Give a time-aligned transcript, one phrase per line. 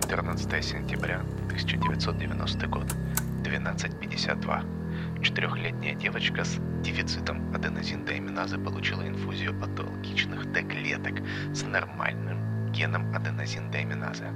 [0.00, 2.84] 14 сентября 1990 год,
[3.42, 5.22] 12.52.
[5.22, 11.14] Четырехлетняя девочка с дефицитом аденозин-деаминазы получила инфузию патологичных Т-клеток
[11.52, 14.28] с нормальным геном аденозин-деаминазы.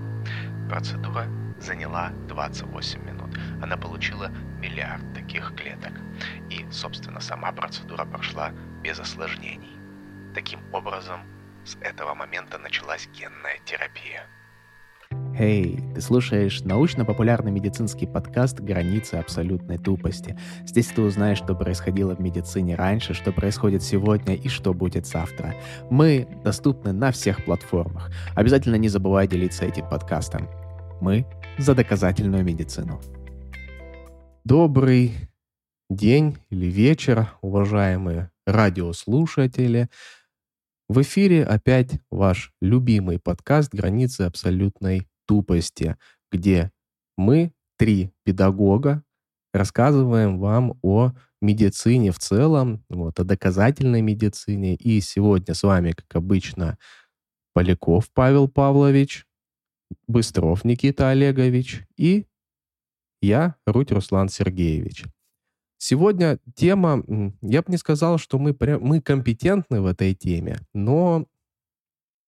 [0.68, 1.28] Процедура
[1.60, 3.30] заняла 28 минут.
[3.62, 5.92] Она получила миллиард таких клеток.
[6.50, 8.50] И, собственно, сама процедура прошла
[8.82, 9.78] без осложнений.
[10.34, 11.20] Таким образом,
[11.64, 14.26] с этого момента началась генная терапия.
[15.38, 20.38] Эй, ты слушаешь научно-популярный медицинский подкаст «Границы абсолютной тупости».
[20.66, 25.54] Здесь ты узнаешь, что происходило в медицине раньше, что происходит сегодня и что будет завтра.
[25.88, 28.10] Мы доступны на всех платформах.
[28.34, 30.50] Обязательно не забывай делиться этим подкастом.
[31.00, 31.24] Мы
[31.56, 33.00] за доказательную медицину.
[34.44, 35.14] Добрый
[35.88, 39.88] день или вечер, уважаемые радиослушатели.
[40.90, 45.96] В эфире опять ваш любимый подкаст «Границы абсолютной тупости»,
[46.30, 46.70] где
[47.16, 49.02] мы, три педагога,
[49.52, 54.74] рассказываем вам о медицине в целом, вот, о доказательной медицине.
[54.76, 56.78] И сегодня с вами, как обычно,
[57.52, 59.26] Поляков Павел Павлович,
[60.06, 62.26] Быстров Никита Олегович и
[63.20, 65.04] я, Руть Руслан Сергеевич.
[65.78, 67.04] Сегодня тема,
[67.42, 71.26] я бы не сказал, что мы, мы компетентны в этой теме, но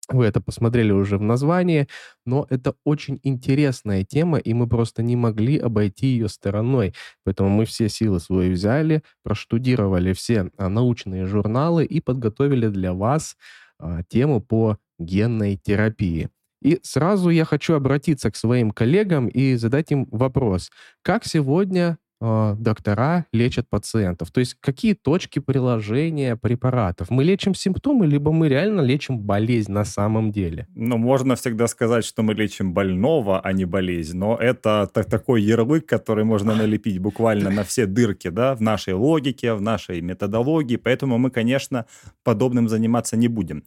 [0.08, 1.88] вы это посмотрели уже в названии,
[2.26, 6.94] но это очень интересная тема, и мы просто не могли обойти ее стороной.
[7.24, 13.36] Поэтому мы все силы свои взяли, проштудировали все а, научные журналы и подготовили для вас
[13.78, 16.28] а, тему по генной терапии.
[16.62, 20.70] И сразу я хочу обратиться к своим коллегам и задать им вопрос.
[21.02, 24.30] Как сегодня э, доктора лечат пациентов?
[24.30, 27.10] То есть какие точки приложения препаратов?
[27.10, 30.66] Мы лечим симптомы, либо мы реально лечим болезнь на самом деле?
[30.74, 35.42] Ну, можно всегда сказать, что мы лечим больного, а не болезнь, но это так, такой
[35.42, 40.76] ярлык, который можно налепить буквально на все дырки, да, в нашей логике, в нашей методологии,
[40.76, 41.86] поэтому мы, конечно,
[42.22, 43.64] подобным заниматься не будем.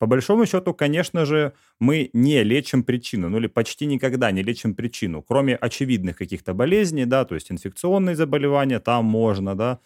[0.00, 4.74] По большому счету, конечно же, мы не лечим причину, ну или почти никогда не лечим
[4.74, 9.78] причину, кроме очевидных каких-то болезней, да, то есть инфекционные заболевания, там можно, да,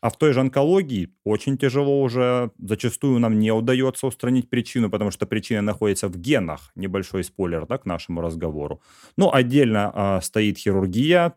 [0.00, 5.12] а в той же онкологии очень тяжело уже, зачастую нам не удается устранить причину, потому
[5.12, 6.72] что причина находится в генах.
[6.74, 8.82] Небольшой спойлер да, к нашему разговору.
[9.16, 11.34] Ну, отдельно э, стоит хирургия,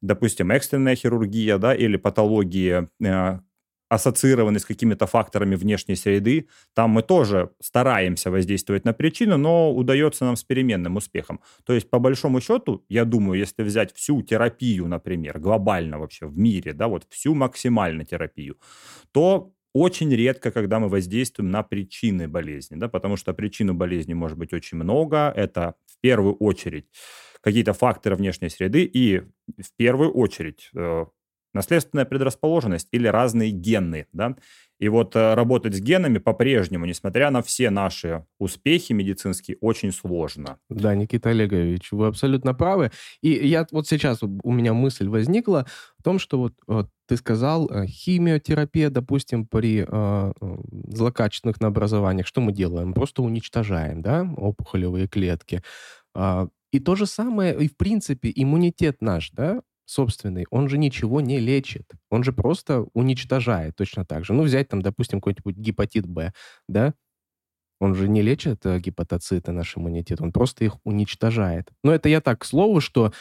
[0.00, 3.40] допустим, экстренная хирургия, да, или патологии, э,
[3.88, 6.48] ассоциированы с какими-то факторами внешней среды.
[6.74, 11.40] Там мы тоже стараемся воздействовать на причину, но удается нам с переменным успехом.
[11.64, 16.38] То есть, по большому счету, я думаю, если взять всю терапию, например, глобально вообще в
[16.38, 18.56] мире, да, вот всю максимальную терапию,
[19.12, 24.38] то очень редко, когда мы воздействуем на причины болезни, да, потому что причин болезни может
[24.38, 25.32] быть очень много.
[25.36, 26.86] Это в первую очередь
[27.40, 31.06] какие-то факторы внешней среды и в первую очередь э,
[31.54, 34.36] наследственная предрасположенность или разные гены, да.
[34.78, 40.58] И вот э, работать с генами по-прежнему, несмотря на все наши успехи медицинские, очень сложно.
[40.70, 42.92] Да, Никита Олегович, вы абсолютно правы.
[43.20, 45.66] И я вот сейчас у меня мысль возникла
[45.98, 50.32] в том, что вот, вот ты сказал, э, химиотерапия, допустим, при э,
[50.94, 52.92] злокачественных наобразованиях, что мы делаем?
[52.92, 55.62] Просто уничтожаем, да, опухолевые клетки.
[56.14, 61.20] Э, и то же самое, и в принципе иммунитет наш, да, собственный, он же ничего
[61.20, 61.90] не лечит.
[62.10, 64.34] Он же просто уничтожает точно так же.
[64.34, 66.32] Ну, взять там, допустим, какой-нибудь гепатит Б,
[66.68, 66.94] да?
[67.80, 71.70] Он же не лечит э, гепатоциты, наш иммунитет, он просто их уничтожает.
[71.82, 73.12] Но это я так к слову, что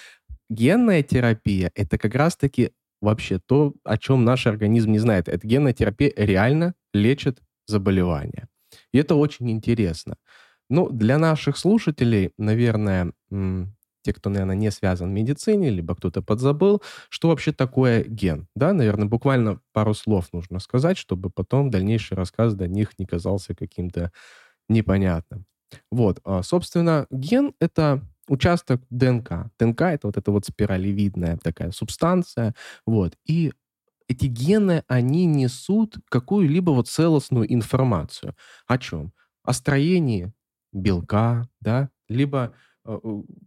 [0.50, 5.29] генная терапия— это как раз-таки вообще то, о чем наш организм не знает.
[5.29, 8.50] Эта генная терапия реально лечит заболевания.
[8.91, 10.17] И это очень интересно.
[10.69, 13.13] Ну, для наших слушателей, наверное,
[14.03, 18.47] те, кто, наверное, не связан в медицине, либо кто-то подзабыл, что вообще такое ген.
[18.56, 23.56] Да, наверное, буквально пару слов нужно сказать, чтобы потом дальнейший рассказ до них не казался
[23.56, 24.12] каким-то
[24.69, 25.46] непонятным.
[25.91, 29.52] Вот, а, собственно, ген— это участок ДНК.
[29.60, 32.56] ДНК— это вот эта вот спиралевидная такая субстанция,
[32.86, 33.54] вот, и
[34.07, 38.36] эти гены, они несут какую-либо вот целостную информацию.
[38.68, 39.13] О чем?
[39.44, 40.33] О строении
[40.74, 42.54] белка, да, либо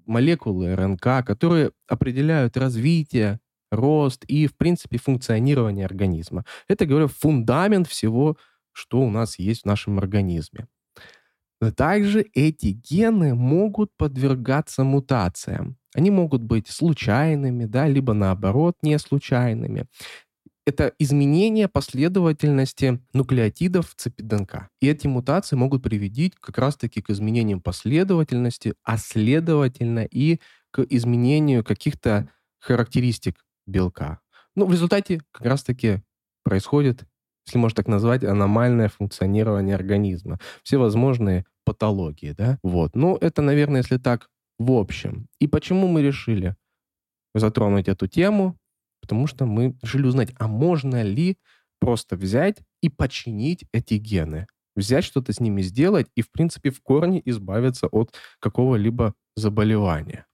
[0.06, 3.40] молекулы РНК, которые определяют развитие,
[3.70, 6.44] рост и, в принципе, функционирование организма.
[6.68, 8.36] Это, говорю, фундамент всего,
[8.72, 10.66] что у нас есть в нашем организме.
[11.76, 15.76] Также эти гены могут подвергаться мутациям.
[15.94, 19.86] Они могут быть случайными, да, либо наоборот не случайными.
[20.70, 24.68] Это изменение последовательности нуклеотидов в цепи ДНК.
[24.80, 30.38] И эти мутации могут приводить как раз-таки к изменениям последовательности, а следовательно и
[30.70, 32.28] к изменению каких-то
[32.60, 34.20] характеристик белка.
[34.54, 36.02] Ну, в результате как раз-таки
[36.44, 37.04] происходит,
[37.46, 40.38] если можно так назвать, аномальное функционирование организма.
[40.62, 42.60] Все возможные патологии, да?
[42.62, 42.94] Вот.
[42.94, 44.28] Ну, это, наверное, если так
[44.60, 45.26] в общем.
[45.40, 46.54] И почему мы решили
[47.34, 48.56] затронуть эту тему?
[49.00, 51.36] Потому что мы решили узнать, а можно ли
[51.78, 54.46] просто взять и починить эти гены?
[54.76, 60.26] Взять что-то с ними сделать и, в принципе, в корне избавиться от какого-либо заболевания.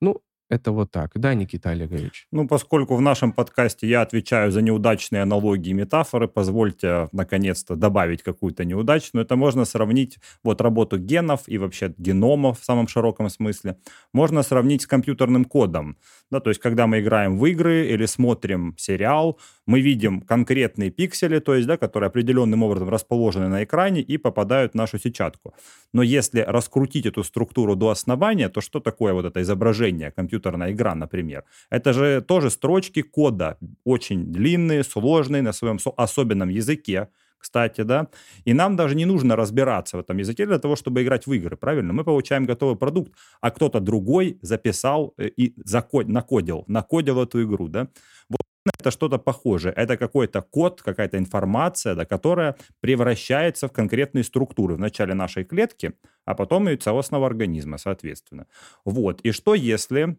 [0.00, 0.22] Ну,
[0.52, 1.12] это вот так.
[1.14, 2.26] Да, Никита Олегович?
[2.30, 8.22] Ну, поскольку в нашем подкасте я отвечаю за неудачные аналогии и метафоры, позвольте наконец-то добавить
[8.22, 9.24] какую-то неудачную.
[9.24, 13.78] Это можно сравнить вот работу генов и вообще генома в самом широком смысле.
[14.12, 15.96] Можно сравнить с компьютерным кодом.
[16.32, 21.40] Да, то есть, когда мы играем в игры или смотрим сериал, мы видим конкретные пиксели,
[21.40, 25.52] то есть, да, которые определенным образом расположены на экране и попадают в нашу сетчатку.
[25.92, 30.94] Но если раскрутить эту структуру до основания, то что такое вот это изображение, компьютерная игра,
[30.94, 31.44] например?
[31.68, 37.08] Это же тоже строчки кода, очень длинные, сложные, на своем особенном языке,
[37.42, 38.06] кстати, да.
[38.46, 41.56] И нам даже не нужно разбираться в этом языке для того, чтобы играть в игры,
[41.56, 41.92] правильно?
[41.92, 47.68] Мы получаем готовый продукт, а кто-то другой записал э, и закод, накодил, накодил эту игру,
[47.68, 47.88] да.
[48.28, 48.40] Вот
[48.78, 49.74] это что-то похожее.
[49.74, 55.92] Это какой-то код, какая-то информация, да, которая превращается в конкретные структуры в начале нашей клетки,
[56.24, 58.46] а потом и целостного организма, соответственно.
[58.84, 59.20] Вот.
[59.22, 60.16] И что если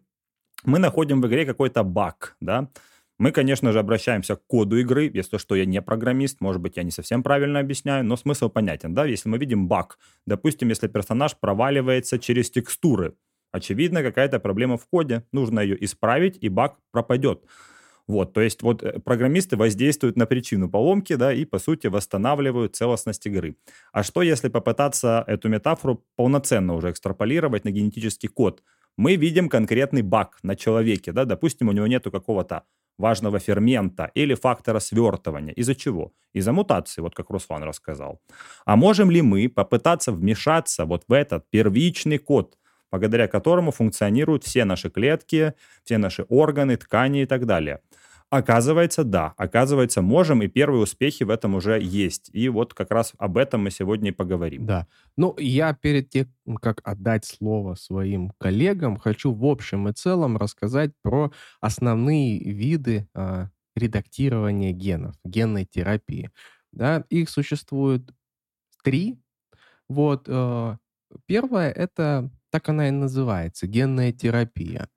[0.64, 2.68] мы находим в игре какой-то баг, да,
[3.24, 5.10] мы, конечно же, обращаемся к коду игры.
[5.14, 8.92] Если что, я не программист, может быть, я не совсем правильно объясняю, но смысл понятен,
[8.92, 9.06] да?
[9.06, 13.14] Если мы видим баг, допустим, если персонаж проваливается через текстуры,
[13.50, 17.44] очевидно, какая-то проблема в коде, нужно ее исправить, и баг пропадет.
[18.06, 22.76] Вот, то есть вот э, программисты воздействуют на причину поломки, да, и, по сути, восстанавливают
[22.76, 23.56] целостность игры.
[23.92, 28.62] А что, если попытаться эту метафору полноценно уже экстраполировать на генетический код?
[28.98, 32.64] Мы видим конкретный баг на человеке, да, допустим, у него нету какого-то
[32.98, 35.52] важного фермента или фактора свертывания.
[35.52, 36.12] Из-за чего?
[36.32, 38.20] Из-за мутации, вот как Руслан рассказал.
[38.64, 42.58] А можем ли мы попытаться вмешаться вот в этот первичный код,
[42.90, 45.54] благодаря которому функционируют все наши клетки,
[45.84, 47.80] все наши органы, ткани и так далее?
[48.34, 49.32] Оказывается, да.
[49.36, 52.30] Оказывается, можем, и первые успехи в этом уже есть.
[52.32, 54.66] И вот как раз об этом мы сегодня и поговорим.
[54.66, 54.88] Да.
[55.16, 56.26] Ну, я перед тем,
[56.60, 63.46] как отдать слово своим коллегам, хочу в общем и целом рассказать про основные виды э,
[63.76, 66.32] редактирования генов, генной терапии.
[66.72, 68.02] Да, их существует
[68.82, 69.16] три.
[69.88, 70.24] Вот.
[70.26, 70.76] Э,
[71.26, 74.88] первое— это, так она и называется, генная терапия.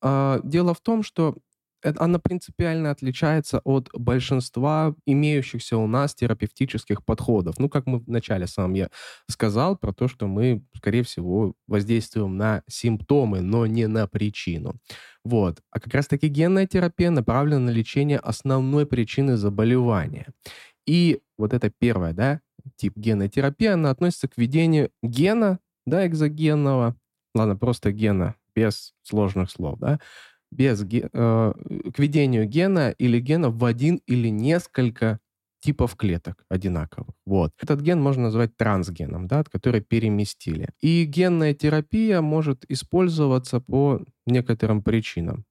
[0.00, 1.36] Э, дело в том, что
[1.82, 7.58] она принципиально отличается от большинства имеющихся у нас терапевтических подходов.
[7.58, 8.88] Ну, как мы вначале сам я
[9.28, 14.76] сказал про то, что мы, скорее всего, воздействуем на симптомы, но не на причину.
[15.24, 15.60] Вот.
[15.70, 20.28] А как раз-таки генная терапия направлена на лечение основной причины заболевания.
[20.86, 22.40] И вот это первое, да,
[22.76, 26.96] тип генной терапии, она относится к введению гена, да, экзогенного,
[27.34, 30.00] ладно, просто гена, без сложных слов, да,
[30.52, 35.18] без э, к введению гена или гена в один или несколько
[35.60, 37.14] типов клеток одинаковых.
[37.24, 37.52] Вот.
[37.60, 40.68] Этот ген можно назвать трансгеном, да, который переместили.
[40.80, 45.44] И генная терапия может использоваться по некоторым причинам.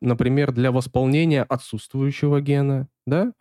[0.00, 3.32] Например, для восполнения отсутствующего гена, да,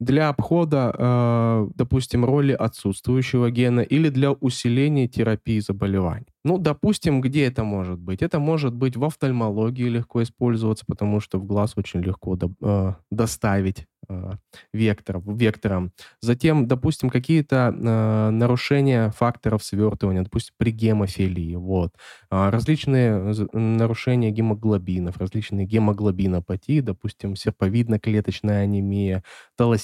[0.00, 6.26] для обхода, э, допустим, роли отсутствующего гена или для усиления терапии заболеваний.
[6.44, 8.22] Ну, допустим, где это может быть?
[8.22, 12.94] Это может быть в офтальмологии легко использоваться, потому что в глаз очень легко до, э,
[13.10, 14.32] доставить э,
[14.72, 15.92] вектор, вектором.
[16.22, 21.56] Затем, допустим, какие-то э, нарушения факторов свертывания, допустим, при гемофилии.
[21.56, 21.90] Вот.
[22.30, 29.22] Э, различные нарушения гемоглобинов, различные гемоглобинопатии, допустим, серповидно-клеточная анемия,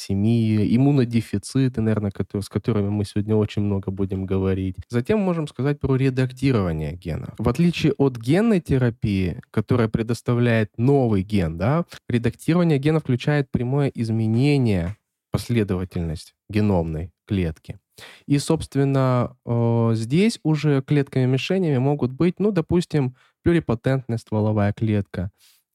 [0.05, 4.77] талассемия, иммунодефициты, наверное, которые, с которыми мы сегодня очень много будем говорить.
[4.89, 7.35] Затем можем сказать про редактирование гена.
[7.39, 14.97] В отличие от генной терапии, которая предоставляет новый ген, да, редактирование гена включает прямое изменение
[15.31, 17.79] последовательность геномной клетки.
[18.27, 25.31] И, собственно, э, здесь уже клетками-мишенями могут быть, ну, допустим, плюрипотентная стволовая клетка,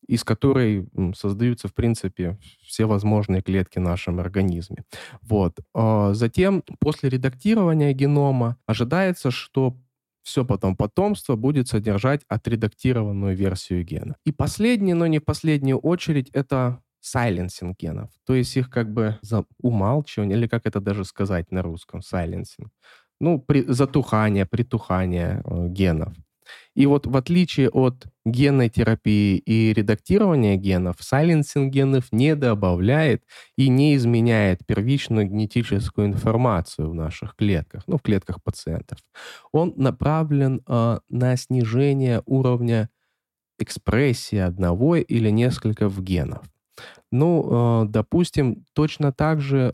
[0.10, 4.84] из которой создаются, в принципе, все возможные клетки в нашем организме.
[5.22, 5.60] Вот.
[5.76, 9.78] А затем, после редактирования генома, ожидается, что
[10.24, 14.16] все потом потомство будет содержать отредактированную версию гена.
[14.26, 18.10] И последний, но не в последнюю очередь, это сайленсинг генов.
[18.26, 22.72] То есть их как бы за умалчивание, или как это даже сказать на русском, сайленсинг.
[23.22, 26.14] Ну, при, затухание, притухание э, генов.
[26.76, 33.24] И вот в отличие от генной терапии и редактирования генов, сайленсинг генов не добавляет
[33.58, 39.00] и не изменяет первичную генетическую информацию в наших клетках, ну, в клетках пациентов.
[39.52, 42.90] Он направлен э, на снижение уровня
[43.60, 46.44] экспрессии одного или нескольких генов.
[47.12, 49.74] Ну, э, допустим, точно так же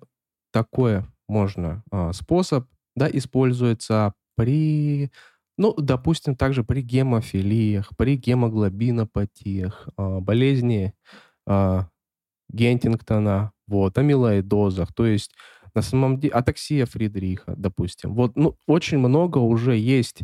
[0.51, 5.11] такой можно э, способ да, используется при
[5.57, 10.93] ну, допустим, также при гемофилиях, при гемоглобинопатиях, а, болезни
[11.47, 11.87] а,
[12.49, 15.31] Гентингтона, вот, амилоидозах, то есть
[15.73, 18.13] на самом деле атаксия Фридриха, допустим.
[18.15, 20.21] Вот, ну, очень много уже есть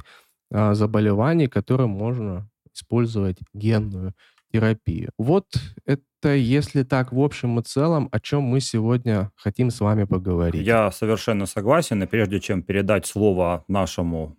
[0.51, 4.13] а, заболеваний, которые можно использовать генную
[4.51, 5.11] терапию.
[5.17, 5.45] Вот
[5.85, 10.65] это, если так, в общем и целом, о чем мы сегодня хотим с вами поговорить.
[10.65, 14.38] Я совершенно согласен, и прежде чем передать слово нашему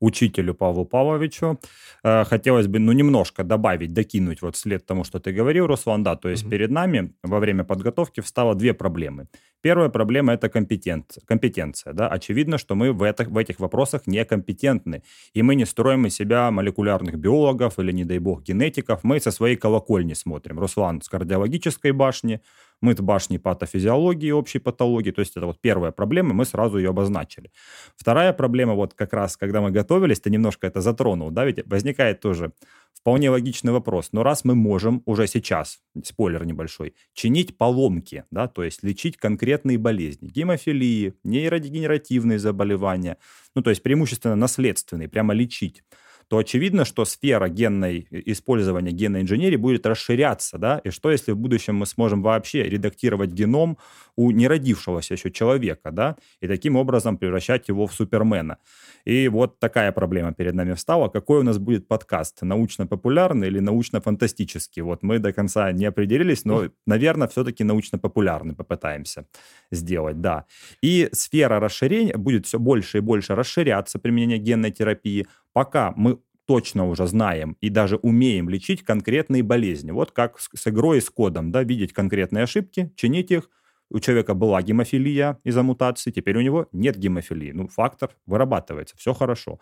[0.00, 1.58] учителю Павлу Павловичу.
[2.04, 6.16] Э, хотелось бы, ну, немножко добавить, докинуть вот след тому, что ты говорил, Руслан, да,
[6.16, 6.50] то есть mm-hmm.
[6.50, 9.26] перед нами во время подготовки встало две проблемы.
[9.60, 11.92] Первая проблема– это компетенция, компетенция.
[11.92, 12.08] Да?
[12.08, 15.02] Очевидно, что мы в, это, в этих вопросах некомпетентны,
[15.34, 19.02] и мы не строим из себя молекулярных биологов или, не дай бог, генетиков.
[19.02, 20.60] Мы со своей колокольни смотрим.
[20.60, 22.40] Руслан с кардиологической башни,
[22.80, 25.10] мы с башни патофизиологии, общей патологии.
[25.10, 27.50] То есть это вот первая проблема, мы сразу ее обозначили.
[27.96, 32.20] Вторая проблема, вот как раз, когда мы готовились, ты немножко это затронул, да, ведь возникает
[32.20, 32.52] тоже
[32.94, 34.10] вполне логичный вопрос.
[34.12, 39.78] Но раз мы можем уже сейчас, спойлер небольшой, чинить поломки, да, то есть лечить конкретные
[39.78, 43.16] болезни, гемофилии, нейродегенеративные заболевания,
[43.54, 45.82] ну, то есть преимущественно наследственные, прямо лечить,
[46.28, 51.36] то очевидно, что сфера генной, использования генной инженерии будет расширяться, да, и что если в
[51.36, 53.78] будущем мы сможем вообще редактировать геном
[54.14, 58.58] у неродившегося еще человека, да, и таким образом превращать его в супермена.
[59.04, 61.08] И вот такая проблема перед нами встала.
[61.08, 62.42] Какой у нас будет подкаст?
[62.42, 64.82] Научно-популярный или научно-фантастический?
[64.82, 69.26] Вот мы до конца не определились, но, наверное, все-таки научно-популярный попытаемся
[69.70, 70.44] сделать, да.
[70.82, 75.26] И сфера расширения будет все больше и больше расширяться, применение генной терапии,
[75.58, 79.90] пока мы точно уже знаем и даже умеем лечить конкретные болезни.
[79.90, 83.50] Вот как с, с игрой, с кодом, да, видеть конкретные ошибки, чинить их.
[83.90, 87.50] У человека была гемофилия из-за мутации, теперь у него нет гемофилии.
[87.50, 89.58] Ну, фактор вырабатывается, все хорошо.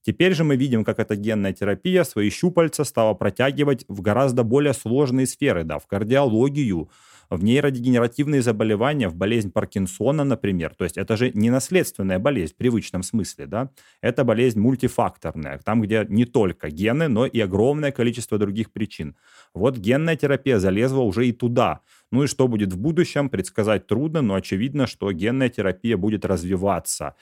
[0.00, 4.72] Теперь же мы видим, как эта генная терапия свои щупальца стала протягивать в гораздо более
[4.72, 6.88] сложные сферы, да, в кардиологию,
[7.30, 10.74] в нейродегенеративные заболевания, в болезнь Паркинсона, например.
[10.74, 13.70] То есть это же не наследственная болезнь в привычном смысле, да?
[14.00, 19.16] Это болезнь мультифакторная, там, где не только гены, но и огромное количество других причин.
[19.54, 21.80] Вот генная терапия залезла уже и туда.
[22.10, 27.14] Ну и что будет в будущем, предсказать трудно, но очевидно, что генная терапия будет развиваться.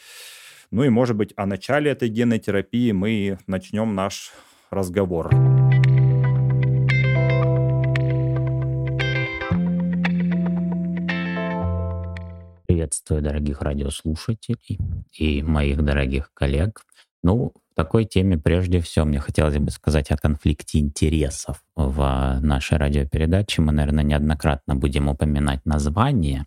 [0.71, 4.33] Ну и, может быть, о начале этой генной терапии мы начнем наш
[4.71, 5.31] разговор.
[12.83, 14.77] Приветствую дорогих радиослушателей
[15.17, 16.83] и моих дорогих коллег.
[17.23, 22.79] Ну, в такой теме прежде всего мне хотелось бы сказать о конфликте интересов в нашей
[22.79, 23.63] радиопередаче.
[23.63, 26.47] Мы, наверное, неоднократно будем упоминать название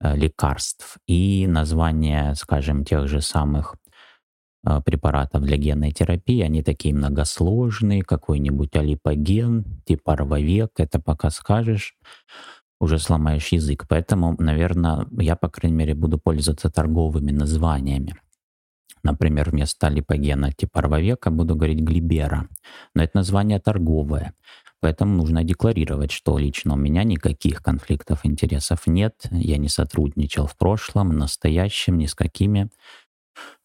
[0.00, 3.76] э, лекарств и название, скажем, тех же самых
[4.66, 6.42] э, препаратов для генной терапии.
[6.42, 11.94] Они такие многосложные, какой-нибудь алипоген, типа рвовек, это пока скажешь
[12.82, 13.86] уже сломаешь язык.
[13.88, 18.16] Поэтому, наверное, я, по крайней мере, буду пользоваться торговыми названиями.
[19.04, 22.48] Например, вместо липогена типа рвовека буду говорить глибера.
[22.94, 24.34] Но это название торговое.
[24.80, 29.14] Поэтому нужно декларировать, что лично у меня никаких конфликтов интересов нет.
[29.30, 32.68] Я не сотрудничал в прошлом, настоящем, ни с какими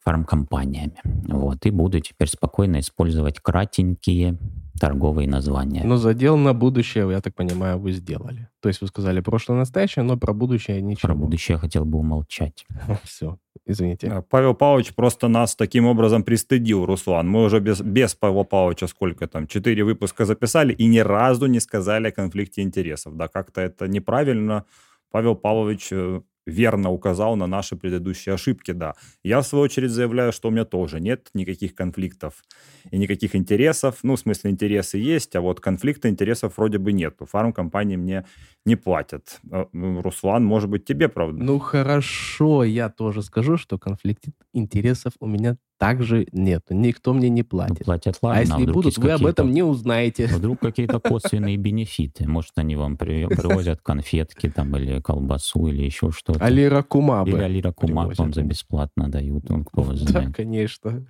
[0.07, 1.01] фармкомпаниями.
[1.27, 4.37] Вот, и буду теперь спокойно использовать кратенькие
[4.79, 5.83] торговые названия.
[5.83, 8.47] Но задел на будущее, я так понимаю, вы сделали.
[8.61, 11.09] То есть вы сказали прошлое, настоящее, но про будущее ничего.
[11.09, 12.65] Про будущее я хотел бы умолчать.
[13.03, 14.23] Все, извините.
[14.29, 17.27] Павел Павлович просто нас таким образом пристыдил, Руслан.
[17.27, 21.59] Мы уже без, без Павла Павловича сколько там, четыре выпуска записали и ни разу не
[21.59, 23.17] сказали о конфликте интересов.
[23.17, 24.63] Да, как-то это неправильно.
[25.11, 28.95] Павел Павлович э, верно указал на наши предыдущие ошибки, да.
[29.23, 32.43] Я, в свою очередь, заявляю, что у меня тоже нет никаких конфликтов
[32.89, 33.99] и никаких интересов.
[34.03, 37.25] Ну, в смысле, интересы есть, а вот конфликта интересов вроде бы нету.
[37.25, 38.25] Фармкомпании мне
[38.65, 39.39] не платят.
[39.51, 41.43] А, ну, Руслан, может быть, тебе, правда?
[41.43, 44.23] Ну, хорошо, я тоже скажу, что конфликт
[44.53, 46.63] интересов у меня также нет.
[46.69, 47.85] Никто мне не Ну, платит.
[47.85, 50.27] платят, а ладно, если и вдруг будут, вы об этом не узнаете.
[50.33, 52.27] Вдруг какие-то косвенные бенефиты.
[52.27, 56.43] Может, они вам при- привозят конфетки там или колбасу или еще что-то.
[56.43, 57.29] Алира Кумабы.
[57.31, 60.35] Или Алира Кумак вам за бесплатно дают, ну, кто Да, знает.
[60.35, 61.05] конечно.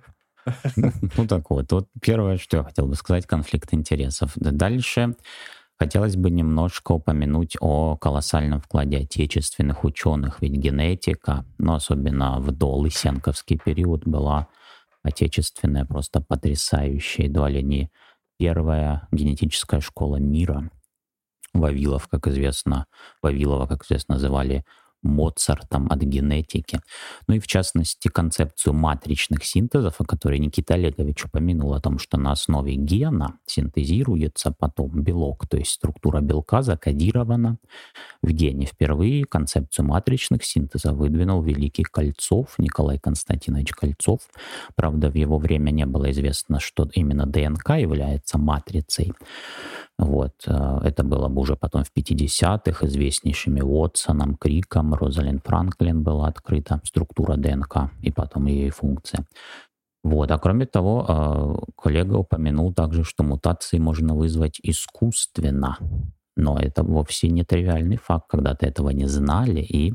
[0.76, 4.32] Ну так вот, вот первое, что я хотел бы сказать, конфликт интересов.
[4.36, 5.14] Да Дальше
[5.78, 13.60] хотелось бы немножко упомянуть о колоссальном вкладе отечественных ученых, ведь генетика, ну особенно в долысенковский
[13.64, 14.48] период, была
[15.02, 17.90] отечественная, просто потрясающая, едва ли не
[18.38, 20.70] первая генетическая школа мира.
[21.54, 22.86] Вавилов, как известно,
[23.22, 24.64] Вавилова, как известно, называли
[25.02, 26.80] Моцартом от генетики.
[27.26, 32.18] Ну и в частности концепцию матричных синтезов, о которой Никита Олегович упомянул, о том, что
[32.18, 37.58] на основе гена синтезируется потом белок, то есть структура белка закодирована
[38.22, 38.66] в гене.
[38.66, 44.20] Впервые концепцию матричных синтезов выдвинул великий Кольцов, Николай Константинович Кольцов.
[44.74, 49.12] Правда, в его время не было известно, что именно ДНК является матрицей.
[49.98, 50.44] Вот.
[50.46, 56.80] э, Это было бы уже потом в 50-х известнейшими Уотсоном, Криком, Розалин Франклин была открыта
[56.84, 59.26] структура ДНК и потом ее функция.
[60.04, 60.30] Вот.
[60.30, 65.76] А кроме того, э, коллега упомянул также, что мутации можно вызвать искусственно.
[66.36, 69.92] Но это вовсе не тривиальный факт, когда-то этого не знали, и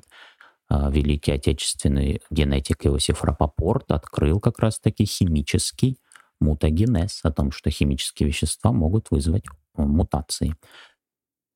[0.70, 5.98] э, великий отечественный генетик Иосиф Рапопорт открыл как раз-таки химический
[6.42, 9.44] мутагенез, о том, что химические вещества могут вызвать
[9.78, 10.56] э, мутации.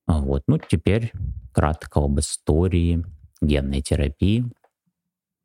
[0.08, 0.44] А Вот.
[0.48, 1.12] Ну, теперь
[1.52, 3.06] кратко об истории
[3.42, 4.46] генной терапии.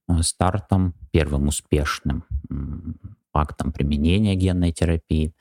[0.09, 2.99] Э, Стартом, первым успешным м,
[3.33, 5.35] фактом применения генной терапии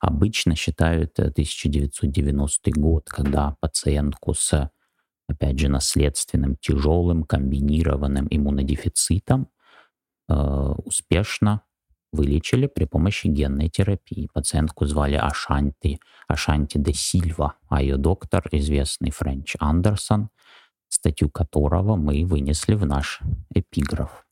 [0.00, 4.70] обычно считают э, 1990 год, когда пациентку с,
[5.28, 9.48] опять же, наследственным тяжелым комбинированным иммунодефицитом
[10.28, 10.34] э,
[10.84, 11.62] успешно
[12.12, 14.28] вылечили при помощи генной терапии.
[14.32, 20.30] Пациентку звали Ашанти, Ашанти де Сильва, а ее доктор, известный Френч Андерсон,
[20.88, 23.20] статью которого мы вынесли в наш
[23.54, 24.24] эпиграф.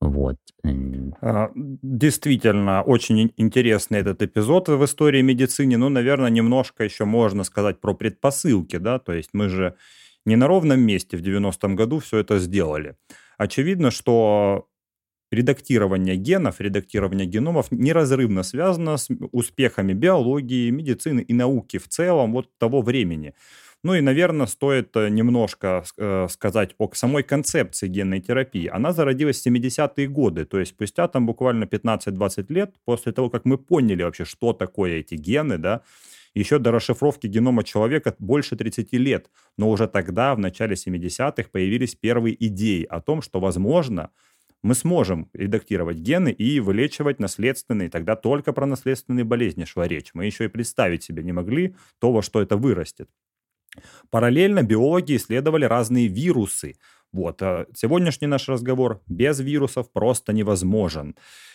[0.00, 0.36] Вот.
[1.22, 5.76] А, Действительно, очень ин- интересный этот эпизод в истории медицины.
[5.78, 9.74] Ну, наверное, немножко еще можно сказать про предпосылки, да, то есть мы же
[10.26, 12.96] не на ровном месте в 90-м году все это сделали.
[13.38, 14.68] Очевидно, что
[15.30, 22.50] редактирование генов, редактирование геномов неразрывно связано с успехами биологии, медицины и науки в целом вот
[22.58, 23.34] того времени.
[23.82, 28.66] Ну и, наверное, стоит э, немножко э, сказать о самой концепции генной терапии.
[28.66, 33.44] Она зародилась в 70-е годы, то есть спустя там буквально 15-20 лет после того, как
[33.44, 35.82] мы поняли вообще, что такое эти гены, да,
[36.34, 39.30] еще до расшифровки генома человека больше 30 лет.
[39.56, 44.10] Но уже тогда, в начале 70-х, появились первые идеи о том, что, возможно,
[44.62, 50.10] мы сможем редактировать гены и вылечивать наследственные, тогда только про наследственные болезни шла речь.
[50.14, 53.08] Мы еще и представить себе не могли то, во что это вырастет.
[54.10, 56.76] Параллельно биологи исследовали разные вирусы.
[57.12, 57.42] Вот.
[57.42, 61.14] а Сегодняшний наш разговор без вирусов просто невозможен.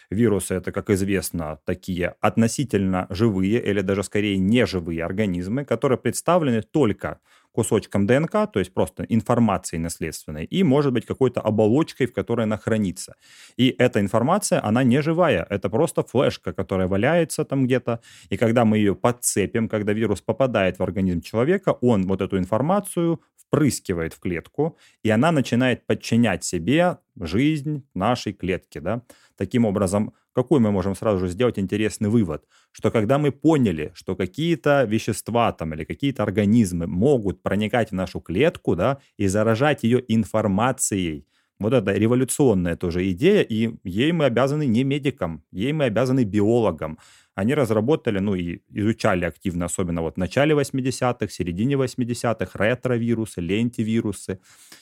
[0.09, 7.19] Вирусы это, как известно, такие относительно живые или даже скорее неживые организмы, которые представлены только
[7.51, 12.57] кусочком ДНК, то есть просто информацией наследственной, и может быть какой-то оболочкой, в которой она
[12.57, 13.15] хранится.
[13.57, 18.65] И эта информация, она не живая, это просто флешка, которая валяется там где-то, и когда
[18.65, 24.19] мы ее подцепим, когда вирус попадает в организм человека, он вот эту информацию впрыскивает в
[24.19, 28.79] клетку, и она начинает подчинять себе жизнь нашей клетки.
[28.79, 29.01] Да?
[29.35, 32.43] Таким образом, какой мы можем сразу же сделать интересный вывод?
[32.71, 38.19] Что когда мы поняли, что какие-то вещества там, или какие-то организмы могут проникать в нашу
[38.21, 41.25] клетку да, и заражать ее информацией,
[41.59, 46.97] вот это революционная тоже идея, и ей мы обязаны не медикам, ей мы обязаны биологам.
[47.35, 54.39] Они разработали, ну и изучали активно, особенно вот в начале 80-х, середине 80-х, ретровирусы, лентивирусы.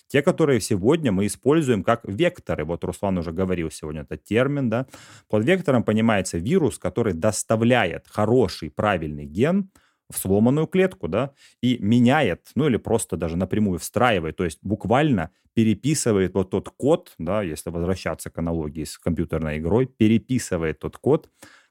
[0.07, 2.65] Те, которые сегодня мы используем как векторы.
[2.65, 4.87] Вот Руслан уже говорил сегодня этот термин, да.
[5.29, 9.69] Под вектором понимается вирус, который доставляет хороший, правильный ген
[10.11, 15.29] в сломанную клетку, да, и меняет, ну или просто даже напрямую встраивает, то есть буквально
[15.53, 21.29] переписывает вот тот код, да, если возвращаться к аналогии с компьютерной игрой, переписывает тот код,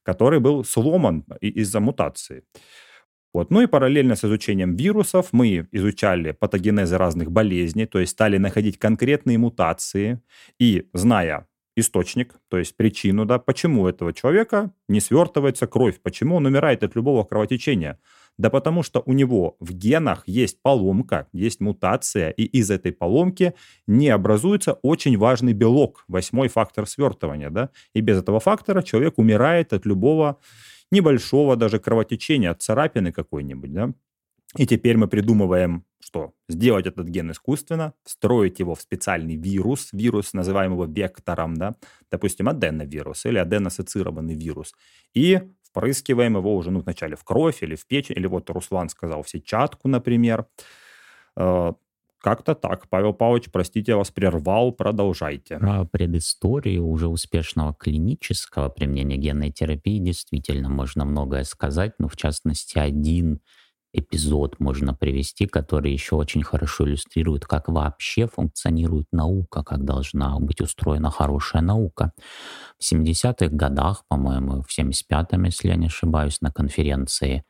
[0.08, 2.42] который был сломан из-за мутации.
[3.34, 3.50] Вот.
[3.50, 8.78] Ну и параллельно с изучением вирусов мы изучали патогенезы разных болезней, то есть стали находить
[8.78, 10.22] конкретные мутации
[10.58, 16.46] и, зная источник, то есть причину, да, почему этого человека не свертывается кровь, почему он
[16.46, 17.98] умирает от любого кровотечения.
[18.38, 23.54] Да потому что у него в генах есть поломка, есть мутация, и из этой поломки
[23.88, 29.72] не образуется очень важный белок, восьмой фактор свертывания, да, и без этого фактора человек умирает
[29.72, 30.38] от любого
[30.92, 33.92] небольшого даже кровотечения, от царапины какой-нибудь, да.
[34.56, 40.32] И теперь мы придумываем, что сделать этот ген искусственно, встроить его в специальный вирус, вирус,
[40.32, 41.76] называемого вектором, да,
[42.10, 44.74] допустим, аденовирус или аденоассоциированный вирус,
[45.12, 49.22] и впрыскиваем его уже, ну, вначале в кровь или в печень, или вот Руслан сказал,
[49.22, 50.46] в сетчатку, например.
[51.36, 51.72] Э,
[52.20, 52.88] как-то так.
[52.88, 55.58] Павел Павлович, простите, я вас прервал, продолжайте.
[55.58, 62.78] Про предысторию уже успешного клинического применения генной терапии действительно можно многое сказать, но в частности
[62.78, 63.40] один
[63.98, 70.60] эпизод можно привести, который еще очень хорошо иллюстрирует, как вообще функционирует наука, как должна быть
[70.60, 72.12] устроена хорошая наука.
[72.78, 77.44] В 70-х годах, по-моему, в 75-м, если я не ошибаюсь, на конференции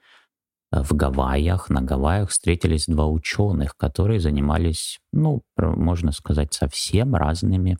[0.73, 7.79] э, в Гавайях, на Гавайях встретились два ученых, которые занимались, ну, можно сказать, совсем разными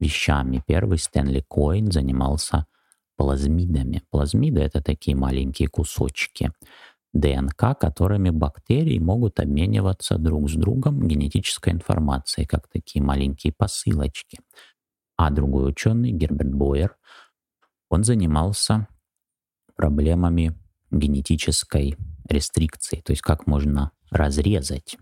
[0.00, 0.62] вещами.
[0.66, 2.66] Первый, Стэнли Коин, занимался
[3.16, 4.02] плазмидами.
[4.10, 6.50] Плазмиды— это такие маленькие кусочки
[7.12, 14.40] ДНК, которыми бактерии могут обмениваться друг с другом генетической информацией, как такие маленькие посылочки.
[15.16, 16.96] А другой ученый, Герберт Бойер,
[17.90, 18.88] он занимался
[19.76, 20.58] проблемами
[20.90, 21.96] генетической
[22.28, 24.96] рестрикции, то есть как можно разрезать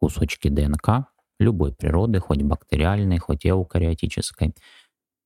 [0.00, 1.06] кусочки ДНК
[1.38, 4.54] любой природы, хоть бактериальной, хоть эукариотической.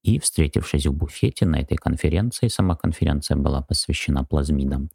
[0.03, 4.91] И, встретившись в буфете на этой конференции, сама конференция была посвящена плазмидам,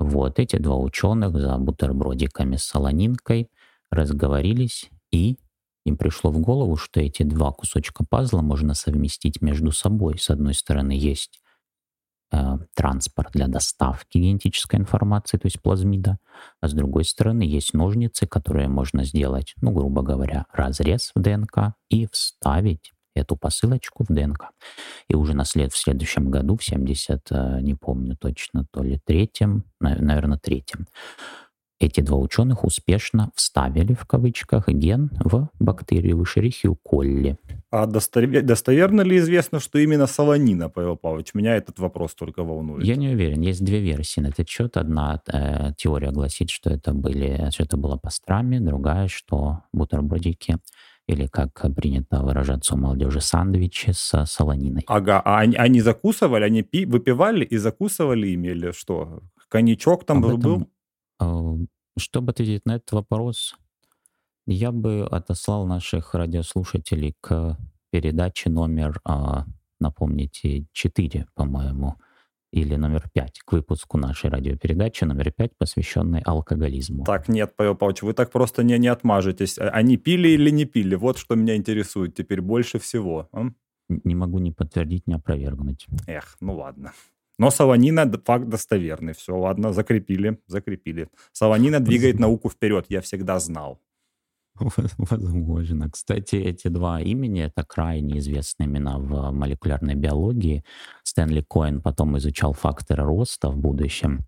[0.00, 3.50] вот эти два ученых за бутербродиками с солонинкой
[3.90, 5.36] разговорились, и
[5.84, 10.18] им пришло в голову, что эти два кусочка пазла можно совместить между собой.
[10.18, 11.40] С одной стороны есть
[12.32, 16.18] э, транспорт для доставки генетической информации, то есть плазмида,
[16.60, 21.74] а с другой стороны есть ножницы, которые можно сделать, ну, грубо говоря, разрез в ДНК
[21.90, 24.50] и вставить эту посылочку в ДНК.
[25.08, 29.00] И уже на след, в следующем году, в 70, э, не помню точно, то ли
[29.04, 30.86] третьем, наверное, третьем,
[31.80, 37.38] эти два ученых успешно вставили в кавычках ген в бактерию Вышерихию колли.
[37.70, 38.42] А достовер...
[38.42, 41.32] достоверно ли известно, что именно солонина, Павел Павлович?
[41.32, 42.84] Меня этот вопрос только волнует.
[42.84, 43.40] Я не уверен.
[43.40, 44.76] Есть две версии на этот счет.
[44.76, 50.58] Одна э, теория гласит, что это, были, что это было пастрами, другая, что бутербродики
[51.10, 54.84] или, как принято выражаться у молодежи, сандвичи с солониной.
[54.86, 59.22] Ага, а они, они закусывали, они пи, выпивали и закусывали ими или что?
[59.48, 60.68] Коньячок там Об был?
[61.18, 61.68] Этом,
[61.98, 63.56] чтобы ответить на этот вопрос,
[64.46, 67.56] я бы отослал наших радиослушателей к
[67.90, 69.46] передаче номер, а,
[69.80, 71.96] напомните, 4, по-моему,
[72.52, 77.04] или номер пять к выпуску нашей радиопередачи номер пять, посвященной алкоголизму.
[77.04, 79.58] Так, нет, Павел Павлович, вы так просто не, не отмажетесь.
[79.58, 80.94] А, они пили или не пили?
[80.94, 83.28] Вот что меня интересует теперь больше всего.
[83.32, 83.46] А?
[83.88, 85.86] Не могу ни подтвердить, ни опровергнуть.
[86.06, 86.92] Эх, ну ладно.
[87.38, 89.14] Но Саванина факт достоверный.
[89.14, 91.08] Все, ладно, закрепили, закрепили.
[91.32, 93.80] Саванина двигает науку вперед, я всегда знал.
[94.98, 95.90] Возможно.
[95.90, 100.64] Кстати, эти два имени— это крайне известные имена в молекулярной биологии.
[101.02, 104.26] Стэнли Коэн потом изучал факторы роста в будущем,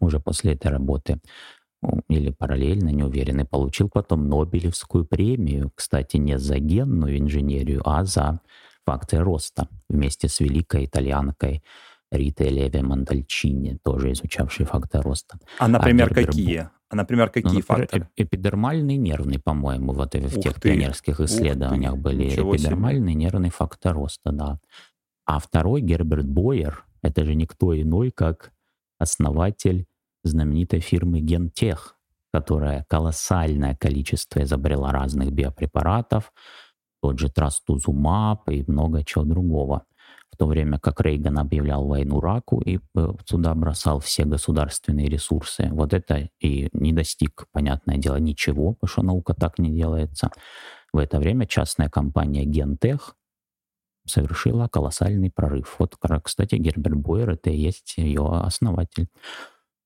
[0.00, 1.20] уже после этой работы
[2.08, 8.04] или параллельно, не уверен, и получил потом Нобелевскую премию, кстати, не за генную инженерию, а
[8.04, 8.40] за
[8.84, 11.62] факторы роста вместе с великой итальянкой
[12.10, 15.38] Ритой Леви Монтальчини, тоже изучавшей факторы роста.
[15.58, 16.70] А, например, а какие?
[16.88, 18.08] А, например, какие ну, например, факторы?
[18.16, 20.60] Эпидермальный нервный, по-моему, вот в Ух тех ты.
[20.60, 23.24] пионерских исследованиях Ух были Ничего эпидермальный себе.
[23.24, 24.60] нервный фактор роста, да.
[25.24, 28.52] А второй Герберт Бойер, это же никто иной, как
[28.98, 29.86] основатель
[30.22, 31.96] знаменитой фирмы Гентех,
[32.32, 36.32] которая колоссальное количество изобрела разных биопрепаратов,
[37.02, 39.84] тот же трастузумаб и много чего другого
[40.36, 45.70] в то время как Рейган объявлял войну раку и э, сюда бросал все государственные ресурсы.
[45.72, 50.30] Вот это и не достиг, понятное дело, ничего, потому что наука так не делается.
[50.92, 53.16] В это время частная компания Гентех
[54.06, 55.76] совершила колоссальный прорыв.
[55.78, 59.08] Вот, кстати, Герберт Бойер— это и есть ее основатель.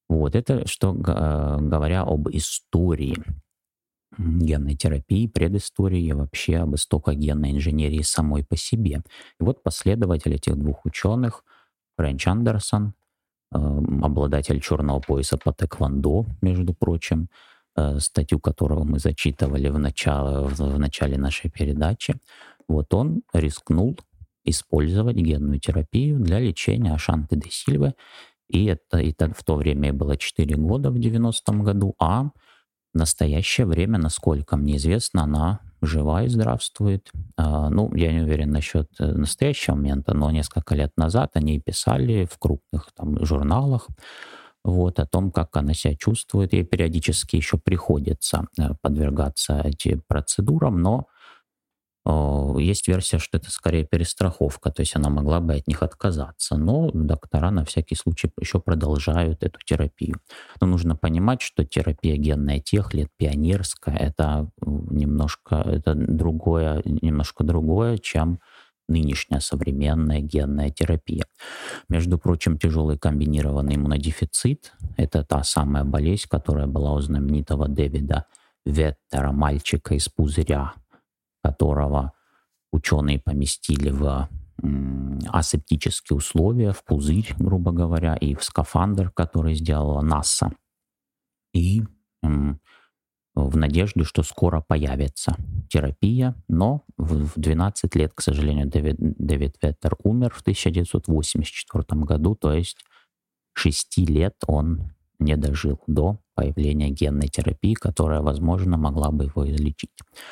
[0.09, 3.17] Вот это, что говоря об истории
[4.19, 9.03] генной терапии, предыстории вообще об истоках генной инженерии самой по себе.
[9.41, 11.45] И вот последователь этих двух ученых,
[11.97, 12.95] Френч Андерсон,
[13.53, 17.29] э, обладатель черного пояса по тэквондо, между прочим,
[17.77, 22.15] э, статью которого мы зачитывали в начале, в, в начале нашей передачи,
[22.69, 23.97] вот он рискнул
[24.45, 27.95] использовать генную терапию для лечения Ашанты де Сильвы.
[28.49, 32.31] И это, это в то время было 4 года в 90-м году, а
[32.93, 37.11] в настоящее время, насколько мне известно, она жива и здравствует.
[37.37, 42.27] А, ну, я не уверен насчет э, настоящего момента, но несколько лет назад они писали
[42.31, 43.89] в крупных там журналах
[44.65, 46.53] вот, о том, как она себя чувствует.
[46.53, 51.07] Ей периодически еще приходится э, подвергаться этим процедурам, но
[52.59, 56.91] есть версия, что это скорее перестраховка, то есть она могла бы от них отказаться, но
[56.93, 60.17] доктора на всякий случай еще продолжают эту терапию.
[60.61, 67.99] Но нужно понимать, что терапия генная тех лет, пионерская, это немножко, это другое, немножко другое,
[67.99, 68.41] чем
[68.89, 71.25] нынешняя современная генная терапия.
[71.89, 78.27] Между прочим, тяжелый комбинированный иммунодефицит– это та самая болезнь, которая была у знаменитого Дэвида
[78.67, 80.75] Веттера, мальчика из пузыря,
[81.43, 82.13] которого
[82.73, 84.29] ученые поместили в
[85.29, 90.53] асептические условия, в пузырь, грубо говоря, и в скафандр, который сделала НАСА.
[91.55, 91.83] И
[93.35, 95.37] в надежде, что скоро появится
[95.69, 102.53] терапия, но в 12 лет, к сожалению, Дэвид, Дэвид Веттер умер в 1984 году, то
[102.53, 102.85] есть
[103.55, 109.91] 6 лет он не дожил до появления генной терапии, которая, возможно, могла бы его излечить.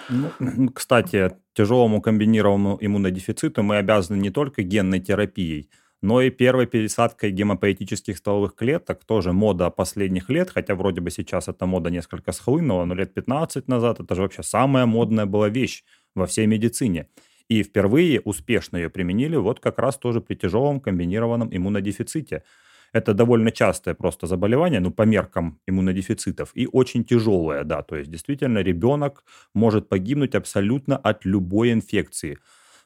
[0.09, 5.70] Ну, кстати, тяжелому комбинированному иммунодефициту мы обязаны не только генной терапией,
[6.01, 11.48] но и первой пересадкой гемопоэтических стволовых клеток, тоже мода последних лет, хотя вроде бы сейчас
[11.48, 15.85] эта мода несколько схлынула, но лет 15 назад это же вообще самая модная была вещь
[16.14, 17.09] во всей медицине.
[17.48, 22.42] И впервые успешно ее применили вот как раз тоже при тяжелом комбинированном иммунодефиците–
[22.92, 28.11] это довольно частое просто заболевание, ну, по меркам иммунодефицитов, и очень тяжелое, да, то есть
[28.11, 29.24] действительно ребенок
[29.55, 32.38] может погибнуть абсолютно от любой инфекции,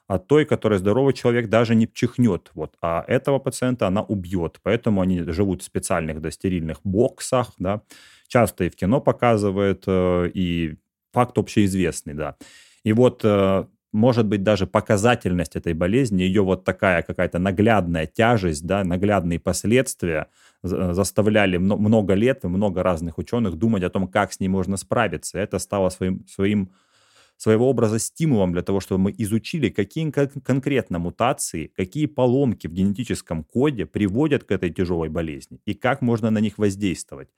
[0.08, 5.00] от той, которой здоровый человек даже не чихнет, вот, а этого пациента она убьет, поэтому
[5.00, 7.82] они живут в специальных, да, стерильных боксах, да,
[8.28, 10.76] часто и в кино показывают, э, и
[11.12, 12.36] факт общеизвестный, да.
[12.84, 18.66] И вот э, может быть, даже показательность этой болезни, ее вот такая какая-то наглядная тяжесть,
[18.66, 20.28] да, наглядные последствия
[20.62, 25.38] заставляли много лет, много разных ученых думать о том, как с ней можно справиться.
[25.38, 26.72] Это стало своим, своим
[27.36, 33.44] своего образа стимулом для того, чтобы мы изучили, какие конкретно мутации, какие поломки в генетическом
[33.44, 37.28] коде приводят к этой тяжелой болезни и как можно на них воздействовать.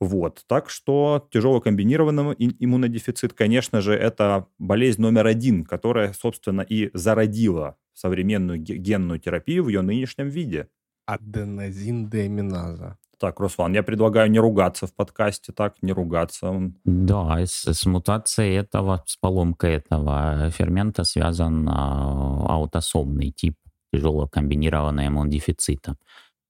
[0.00, 0.44] Вот.
[0.46, 7.76] Так что тяжело комбинированный иммунодефицит, конечно же, это болезнь номер один, которая, собственно, и зародила
[7.94, 10.68] современную генную терапию в ее нынешнем виде.
[11.06, 12.96] Аденозин-деаминаза.
[13.18, 16.72] Так, Руслан, я предлагаю не ругаться в подкасте, так, не ругаться.
[16.84, 23.56] Да, с, с мутацией этого, с поломкой этого фермента связан а, аутосомный тип
[23.92, 25.96] тяжелого комбинированного иммунодефицита.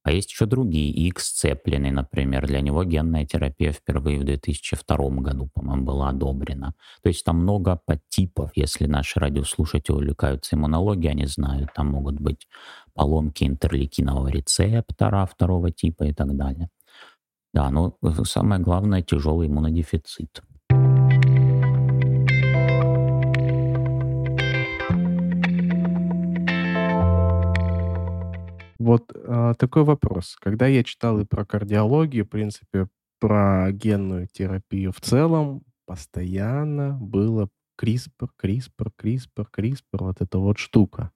[0.09, 5.51] А есть еще другие, X цепленный, например, для него генная терапия впервые в 2002 году,
[5.53, 6.73] по-моему, была одобрена.
[7.03, 12.49] То есть там много подтипов, если наши радиослушатели увлекаются иммунологией, они знают, там могут быть
[12.95, 16.71] поломки интерлейкинового рецептора второго типа и так далее.
[17.53, 17.95] Да, но
[18.25, 20.41] самое главное тяжелый иммунодефицит.
[28.79, 30.37] Вот а, такой вопрос.
[30.41, 32.89] Когда я читал и про кардиологию, в принципе,
[33.19, 37.49] про генную терапию в целом, постоянно было
[37.81, 41.11] CRISPR, CRISPR, CRISPR, CRISPR, вот эта вот штука.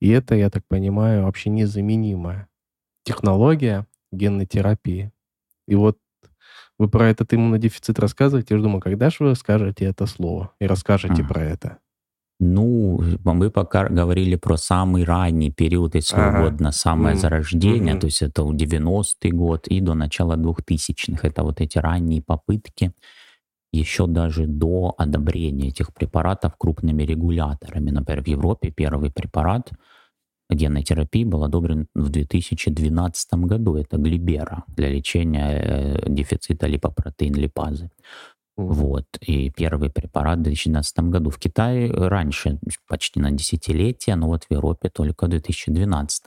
[0.00, 2.48] И это, я так понимаю, вообще незаменимая
[3.04, 5.12] технология генной терапии.
[5.66, 5.98] И вот
[6.78, 11.22] вы про этот иммунодефицит рассказываете, я думаю, когда же вы скажете это слово и расскажете
[11.22, 11.28] mm.
[11.28, 11.78] про это?
[12.44, 16.40] Ну, мы пока говорили про самый ранний период, если ага.
[16.40, 17.18] угодно, самое mm.
[17.18, 18.00] зарождение, mm-hmm.
[18.00, 21.28] то есть это 90-й год и до начала 2000-х.
[21.28, 22.92] Это вот эти ранние попытки
[23.72, 27.90] еще даже до одобрения этих препаратов крупными регуляторами.
[27.90, 29.70] Например, в Европе первый препарат
[30.50, 33.76] генной терапии был одобрен в 2012 году.
[33.76, 37.90] Это глибера для лечения э, дефицита липопротеин липазы.
[38.56, 39.06] Вот.
[39.20, 41.30] И первый препарат в 2012 году.
[41.30, 46.24] В Китае раньше, почти на десятилетие, но вот в Европе только в 2012.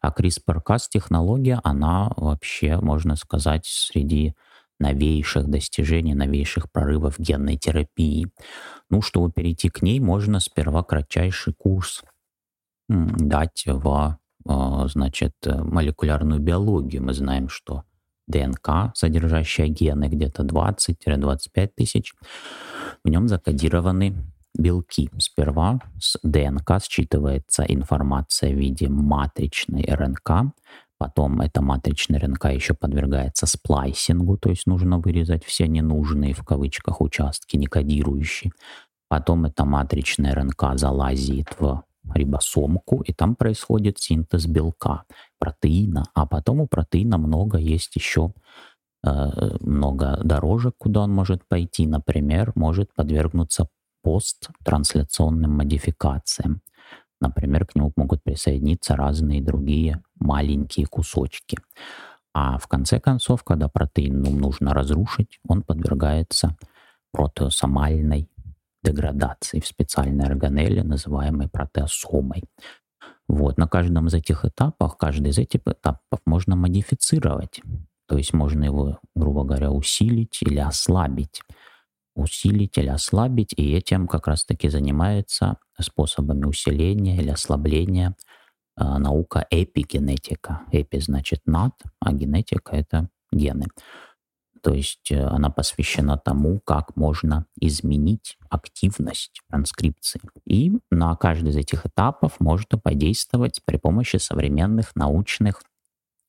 [0.00, 4.34] А CRISPR-Cas технология, она вообще, можно сказать, среди
[4.78, 8.28] новейших достижений, новейших прорывов генной терапии.
[8.88, 12.04] Ну, чтобы перейти к ней, можно сперва кратчайший курс
[12.88, 17.02] дать в, а, значит, молекулярную биологию.
[17.02, 17.82] Мы знаем, что
[18.26, 22.12] ДНК, содержащая гены где-то 20-25 тысяч.
[23.04, 24.16] В нем закодированы
[24.58, 25.10] белки.
[25.18, 30.52] Сперва с ДНК считывается информация в виде матричной РНК,
[30.98, 37.00] потом эта матричная РНК еще подвергается сплайсингу, то есть нужно вырезать все ненужные в кавычках
[37.00, 38.52] участки, не кодирующие.
[39.08, 41.82] Потом эта матричная РНК залазит в
[42.14, 45.04] рибосомку, и там происходит синтез белка,
[45.38, 48.32] протеина, а потом у протеина много есть еще
[49.04, 51.86] э, много дорожек, куда он может пойти.
[51.86, 53.68] Например, может подвергнуться
[54.02, 56.62] посттрансляционным модификациям.
[57.20, 61.58] Например, к нему могут присоединиться разные другие маленькие кусочки.
[62.34, 66.56] А в конце концов, когда протеин ну, нужно разрушить, он подвергается
[67.10, 68.28] протеосомальной
[68.86, 72.44] деградации в специальной органелле, называемой протеосомой.
[73.28, 77.60] Вот, на каждом из этих этапов, каждый из этих этапов можно модифицировать.
[78.08, 81.42] То есть можно его, грубо говоря, усилить или ослабить.
[82.14, 88.14] Усилить или ослабить, и этим как раз-таки занимается способами усиления или ослабления
[88.80, 90.62] э, наука эпигенетика.
[90.72, 93.66] Эпи значит над, а генетика— это гены.
[94.62, 100.20] То есть э, она посвящена тому, как можно изменить активность транскрипции.
[100.44, 105.62] И на каждый из этих этапов можно подействовать при помощи современных научных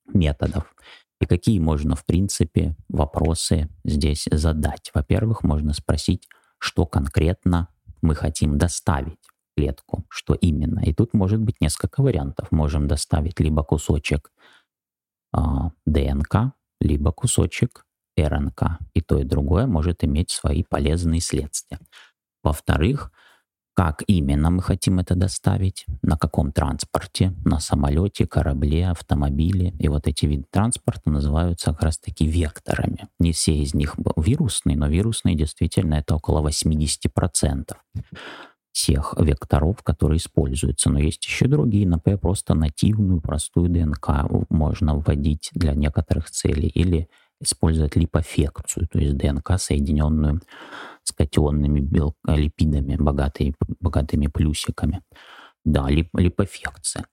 [0.08, 0.74] методов.
[1.20, 4.92] И какие можно, в принципе, вопросы здесь задать?
[4.94, 6.28] Во-первых, можно спросить,
[6.60, 7.70] что конкретно
[8.02, 9.18] мы хотим доставить
[9.56, 10.82] клетку, что именно.
[10.82, 12.52] И тут может быть несколько вариантов.
[12.52, 14.32] Можем доставить либо кусочек
[15.36, 15.40] э,
[15.86, 17.87] ДНК, либо кусочек
[18.22, 18.80] РНК.
[18.94, 21.80] И то, и другое может иметь свои полезные следствия.
[22.44, 23.12] Во-вторых,
[23.78, 29.76] как именно мы хотим это доставить, на каком транспорте, на самолете, корабле, автомобиле.
[29.78, 33.08] И вот эти виды транспорта называются как раз-таки векторами.
[33.20, 37.76] Не все из них вирусные, но вирусные действительно это около 80%
[38.72, 40.90] всех векторов, которые используются.
[40.90, 44.10] Но есть еще другие, например, просто нативную, простую ДНК
[44.50, 50.42] можно вводить для некоторых целей или использовать липофекцию, то есть ДНК, соединенную
[51.04, 52.16] с катионными бел...
[52.26, 55.02] липидами, богатыми, богатыми плюсиками.
[55.64, 56.10] Да, лип...
[56.14, 57.06] липофекция.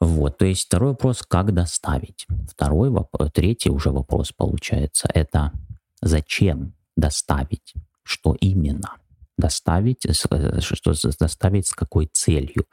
[0.00, 2.26] Вот, то есть второй вопрос, как доставить.
[2.50, 5.52] Второй вопрос, третий уже вопрос получается, это
[6.00, 8.96] зачем доставить, что именно
[9.36, 12.66] доставить, э, что доставить с какой целью.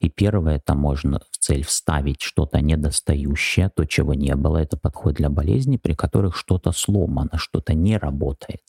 [0.00, 4.58] И первое, это можно в цель вставить что-то недостающее, то, чего не было.
[4.58, 8.62] Это подход для болезней, при которых что-то сломано, что-то не работает.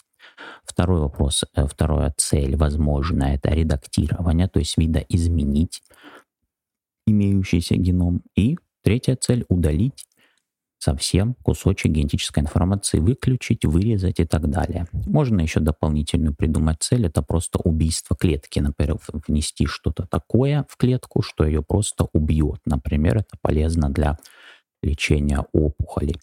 [0.63, 5.82] Второй вопрос, э, вторая цель, возможно, это редактирование, то есть видоизменить
[7.08, 8.21] имеющийся геном.
[8.36, 10.06] И третья цель— удалить
[10.79, 14.87] совсем кусочек генетической информации выключить, вырезать и так далее.
[15.05, 18.59] Можно еще дополнительную придумать цель, это просто убийство клетки.
[18.59, 22.61] Например, внести что-то такое в клетку, что ее просто убьет.
[22.65, 24.17] Например, это полезно для
[24.81, 26.15] лечения опухолей.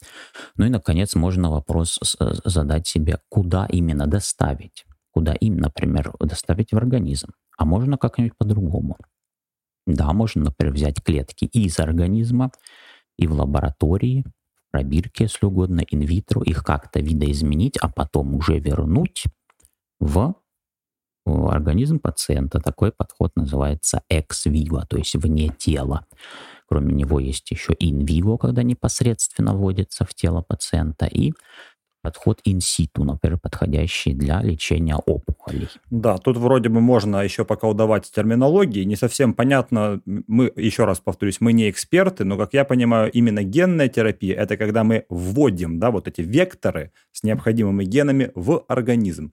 [0.56, 4.86] Ну и, наконец, можно вопрос задать себе, куда именно доставить.
[5.12, 7.28] Куда им, например, доставить в организм.
[7.58, 8.96] А можно как-нибудь по-другому.
[9.86, 12.50] Да, можно, например, взять клетки из организма
[13.16, 14.24] и в лаборатории
[14.76, 19.24] пробирки, если угодно, инвитро, их как-то видоизменить, а потом уже вернуть
[19.98, 20.34] в
[21.24, 22.60] организм пациента.
[22.60, 26.04] Такой подход называется ex vivo, то есть вне тела.
[26.68, 31.32] Кроме него есть еще vivo, когда непосредственно вводится в тело пациента, и
[32.06, 35.68] подход инситу, например, подходящий для лечения опухолей.
[35.90, 38.84] Да, тут вроде бы можно еще пока удавать терминологии.
[38.84, 43.42] Не совсем понятно, мы, еще раз повторюсь, мы не эксперты, но, как я понимаю, именно
[43.42, 49.32] генная терапия– это когда мы вводим да, вот эти векторы с необходимыми генами в организм.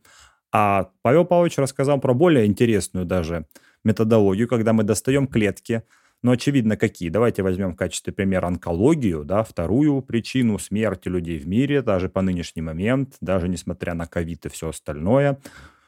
[0.51, 3.45] А Павел Павлович рассказал про более интересную даже
[3.83, 5.83] методологию, когда мы достаем клетки–
[6.23, 7.09] но очевидно, какие?
[7.09, 12.21] Давайте возьмем в качестве примера онкологию, да, вторую причину смерти людей в мире, даже по
[12.21, 15.39] нынешний момент, даже несмотря на ковид и все остальное.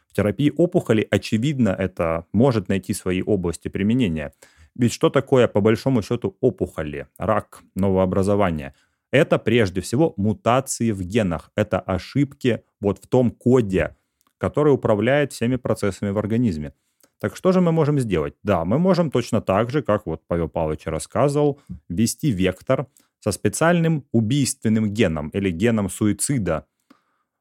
[0.09, 4.33] В терапии опухоли, очевидно, это может найти свои области применения.
[4.75, 8.73] Ведь что такое, по большому счету, опухоли, рак, новообразование?
[9.11, 13.95] Это прежде всего мутации в генах, это ошибки вот в том коде,
[14.37, 16.73] который управляет всеми процессами в организме.
[17.19, 18.35] Так что же мы можем сделать?
[18.43, 22.87] Да, мы можем точно так же, как вот Павел Павлович рассказывал, ввести вектор
[23.19, 26.65] со специальным убийственным геном или геном суицида.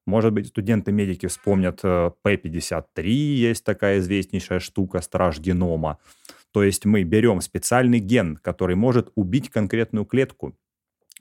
[0.07, 5.99] Может быть, студенты-медики вспомнят P53, э, есть такая известнейшая штука, страж генома.
[6.53, 10.55] То есть мы берем специальный ген, который может убить конкретную клетку,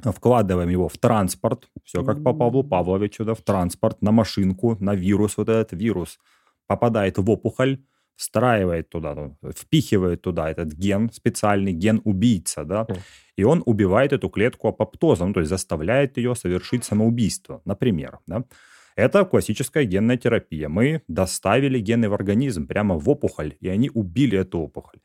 [0.02, 4.96] вкладываем его в транспорт, все как по Павлу Павловичу, да, в транспорт, на машинку, на
[4.96, 6.20] вирус, вот этот вирус
[6.68, 7.80] попадает в опухоль,
[8.16, 12.88] встраивает туда, ну, впихивает туда этот ген, специальный ген-убийца, да,
[13.36, 18.44] и он убивает эту клетку апоптозом, ну, то есть заставляет ее совершить самоубийство, например, да.
[18.96, 20.70] Это классическая генная терапия.
[20.70, 25.00] Мы доставили гены в организм, прямо в опухоль, и они убили эту опухоль.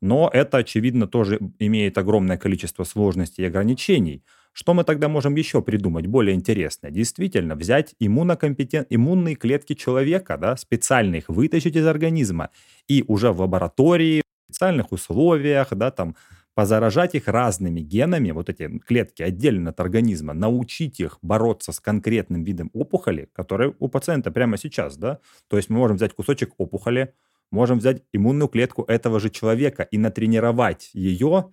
[0.00, 4.24] Но это, очевидно, тоже имеет огромное количество сложностей и ограничений.
[4.52, 6.90] Что мы тогда можем еще придумать более интересное?
[6.90, 8.86] Действительно, взять иммунокомпетент...
[8.90, 12.50] иммунные клетки человека, да, специально их вытащить из организма
[12.88, 16.16] и уже в лаборатории, в специальных условиях, да, там,
[16.54, 22.42] позаражать их разными генами, вот эти клетки отдельно от организма, научить их бороться с конкретным
[22.42, 27.14] видом опухоли, который у пациента прямо сейчас, да, то есть мы можем взять кусочек опухоли,
[27.52, 31.50] можем взять иммунную клетку этого же человека и натренировать ее,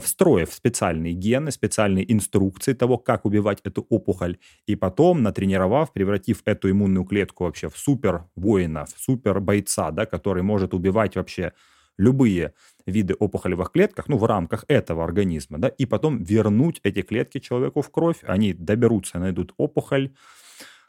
[0.00, 6.70] встроив специальные гены, специальные инструкции того, как убивать эту опухоль, и потом, натренировав, превратив эту
[6.70, 11.52] иммунную клетку вообще в супер воина, в супер бойца, да, который может убивать вообще
[11.96, 12.54] любые
[12.86, 17.82] виды опухолевых клетках, ну, в рамках этого организма, да, и потом вернуть эти клетки человеку
[17.82, 20.10] в кровь, они доберутся, найдут опухоль,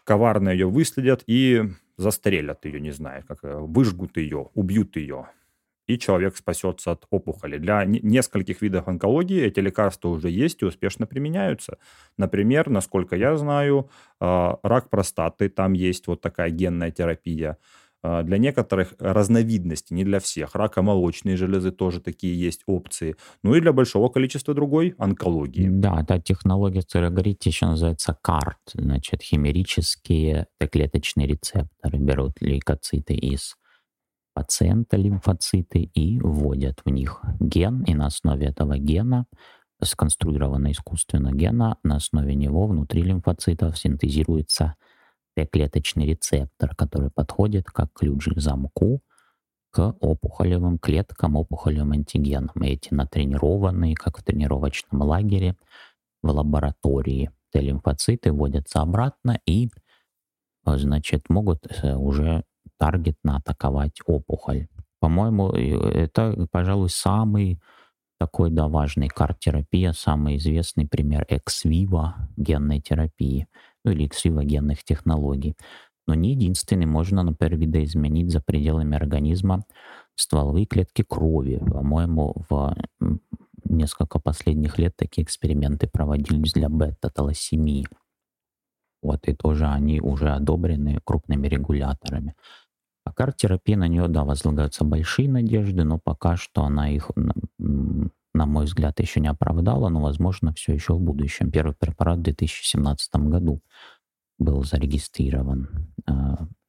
[0.04, 1.64] коварно ее выследят и
[1.98, 5.28] застрелят ее, не знаю, как э, выжгут ее, убьют ее,
[5.92, 7.58] и человек спасется от опухоли.
[7.58, 11.78] Для нескольких видов онкологии эти лекарства уже есть и успешно применяются.
[12.18, 13.90] Например, насколько я знаю,
[14.20, 17.58] а, рак простаты, там есть вот такая генная терапия.
[18.04, 20.56] А, для некоторых разновидностей, не для всех.
[20.56, 23.16] Рака молочной железы тоже такие есть опции.
[23.44, 25.68] Ну и для большого количества другой онкологии.
[25.70, 28.56] Да, эта технология, которая говорите, еще называется CART.
[28.74, 33.56] Значит, химерические клеточные рецепторы берут лейкоциты из
[34.34, 39.26] пациента лимфоциты и вводят в них ген, и на основе этого гена
[39.84, 44.76] сконструировано искусственно гена, на основе него внутри лимфоцитов синтезируется
[45.36, 49.02] Т-клеточный рецептор, который подходит как ключ к замку
[49.72, 52.52] к опухолевым клеткам, опухолевым антигенам.
[52.62, 55.56] И эти натренированные, как в тренировочном лагере,
[56.22, 59.70] в лаборатории Т-лимфоциты вводятся обратно и,
[60.66, 62.44] значит, могут э, уже
[62.78, 64.68] таргетно атаковать опухоль.
[65.00, 67.60] По-моему, это, пожалуй, самый
[68.20, 73.48] такой, да, важный карт-терапия, самый известный пример экс-виво генной терапии–
[73.84, 75.56] ну или ксивогенных технологий.
[76.08, 79.64] Но не единственный, можно, например, видоизменить за пределами организма
[80.16, 81.58] стволовые клетки крови.
[81.58, 82.76] По-моему, в
[83.64, 87.88] несколько последних лет такие эксперименты проводились для бета-талассемии.
[89.02, 92.36] Вот, и тоже они уже одобрены крупными регуляторами.
[93.04, 97.10] А карт-терапия на нее, да, возлагаются большие надежды, но пока что она их
[98.34, 101.52] на мой взгляд, еще не оправдала, но, возможно, все еще в будущем.
[101.52, 103.62] Первый препарат в 2017 году
[104.44, 105.70] был зарегистрирован,
[106.08, 106.12] э,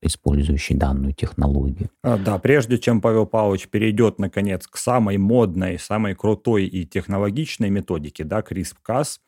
[0.02, 1.90] использующий данную технологию.
[2.02, 7.70] А, да, прежде чем Павел Павлович перейдет, наконец, к самой модной, самой крутой и технологичной
[7.70, 9.18] методике, да, CRISPR-Cas,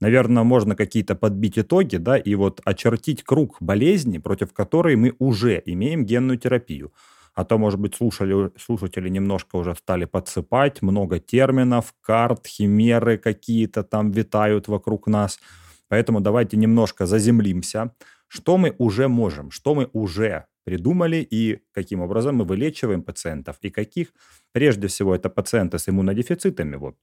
[0.00, 5.62] наверное, можно какие-то подбить итоги, да, и вот очертить круг болезни, против которой мы уже
[5.64, 6.92] имеем генную терапию
[7.34, 13.82] а то, может быть, слушали, слушатели немножко уже стали подсыпать, много терминов, карт, химеры какие-то
[13.82, 15.38] там витают вокруг нас.
[15.90, 17.92] Поэтому давайте немножко заземлимся,
[18.28, 23.70] что мы уже можем, что мы уже придумали и каким образом мы вылечиваем пациентов, и
[23.70, 24.08] каких,
[24.52, 26.76] прежде всего, это пациенты с иммунодефицитами.
[26.76, 26.94] Вот.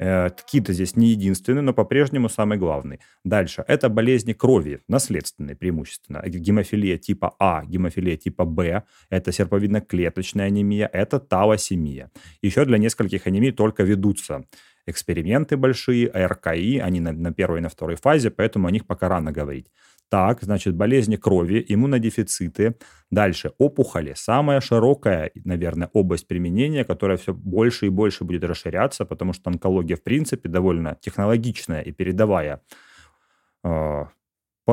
[0.00, 3.00] Э, Кита здесь не единственный, но по-прежнему самый главный.
[3.24, 3.64] Дальше.
[3.68, 6.22] Это болезни крови, наследственные преимущественно.
[6.28, 12.10] Гемофилия типа А, гемофилия типа Б, это серповидно-клеточная анемия, это талассемия.
[12.42, 14.44] Еще для нескольких анемий только ведутся
[14.86, 19.08] эксперименты большие, РКИ, они на, на первой и на второй фазе, поэтому о них пока
[19.08, 19.66] рано говорить.
[20.10, 22.76] Так, значит, болезни крови, иммунодефициты.
[23.10, 24.14] Дальше, опухоли.
[24.16, 29.96] Самая широкая, наверное, область применения, которая все больше и больше будет расширяться, потому что онкология,
[29.96, 32.62] в принципе, довольно технологичная и передовая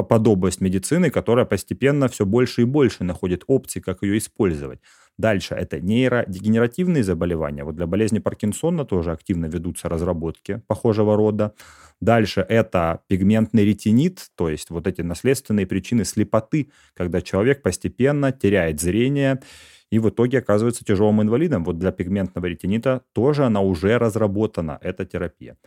[0.04, 4.80] подобласть медицины, которая постепенно все больше и больше находит опции, как ее использовать.
[5.18, 7.64] Дальше это нейродегенеративные заболевания.
[7.64, 11.54] Вот для болезни Паркинсона тоже активно ведутся разработки похожего рода.
[12.02, 18.82] Дальше это пигментный ретинит, то есть вот эти наследственные причины слепоты, когда человек постепенно теряет
[18.82, 19.40] зрение
[19.90, 21.64] и в итоге оказывается тяжелым инвалидом.
[21.64, 25.58] Вот для пигментного ретинита тоже она уже разработана, эта терапия.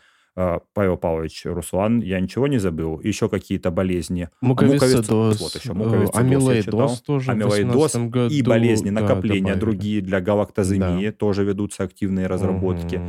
[0.40, 3.00] А, Павел Павлович, Руслан, я ничего не забыл.
[3.00, 4.28] Еще какие-то болезни.
[4.40, 11.06] Муковисцидоз, вот еще, муковисцидоз амилоидоз тоже амилоидоз году, и болезни накопления да, другие для галактоземии
[11.06, 11.12] да.
[11.12, 12.96] тоже ведутся активные разработки.
[12.96, 13.04] Угу,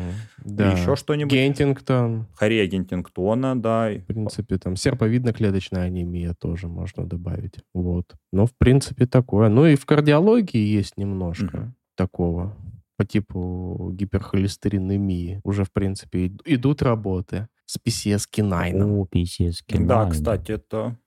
[0.45, 0.71] да.
[0.71, 1.32] И еще что-нибудь.
[1.32, 2.25] Гентингтон.
[2.34, 3.91] Хорея Гентингтона, да.
[3.91, 7.59] В принципе, там серповидно-клеточная анемия тоже можно добавить.
[7.75, 8.15] Вот.
[8.32, 9.49] Но, в принципе, такое.
[9.49, 11.57] Ну и в кардиологии есть немножко.
[11.57, 12.55] Угу такого
[12.99, 15.39] по типу гиперхолестеринемии.
[15.45, 18.83] Уже, в принципе, идут работы с PCSK9.
[18.83, 19.85] О, PCSK9.
[19.85, 20.97] Да, кстати, это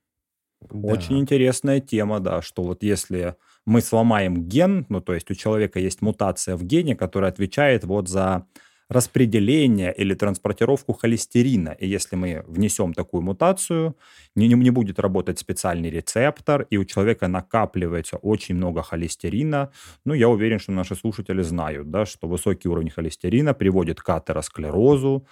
[0.62, 0.88] да.
[0.88, 3.36] очень интересная тема, да, что вот если
[3.66, 8.09] мы сломаем ген, ну, то есть у человека есть мутация в гене, которая отвечает вот
[8.09, 8.47] за
[8.93, 11.76] распределение или транспортировку холестерина.
[11.80, 13.97] И если мы внесем такую мутацию,
[14.36, 19.70] не, не будет работать специальный рецептор, и у человека накапливается очень много холестерина.
[20.05, 25.26] Ну, я уверен, что наши слушатели знают, да, что высокий уровень холестерина приводит к атеросклерозу,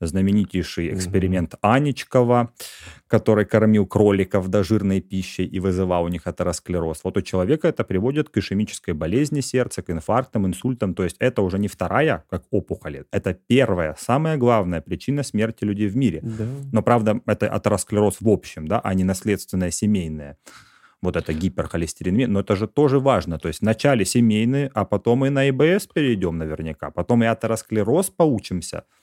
[0.00, 1.58] знаменитейший эксперимент mm-hmm.
[1.62, 2.52] Анечкова,
[3.06, 7.00] который кормил кроликов до жирной пищи и вызывал у них атеросклероз.
[7.04, 10.94] Вот у человека это приводит к ишемической болезни сердца, к инфарктам, инсультам.
[10.94, 15.88] То есть это уже не вторая, как опухоль, это первая, самая главная причина смерти людей
[15.88, 16.20] в мире.
[16.22, 16.44] Да.
[16.72, 20.36] Но правда, это атеросклероз в общем, да, а не наследственная семейная
[21.02, 23.38] вот это гиперхолестеринемия, но это же тоже важно.
[23.38, 28.84] То есть вначале семейные, а потом и на ИБС перейдем наверняка, потом и атеросклероз поучимся–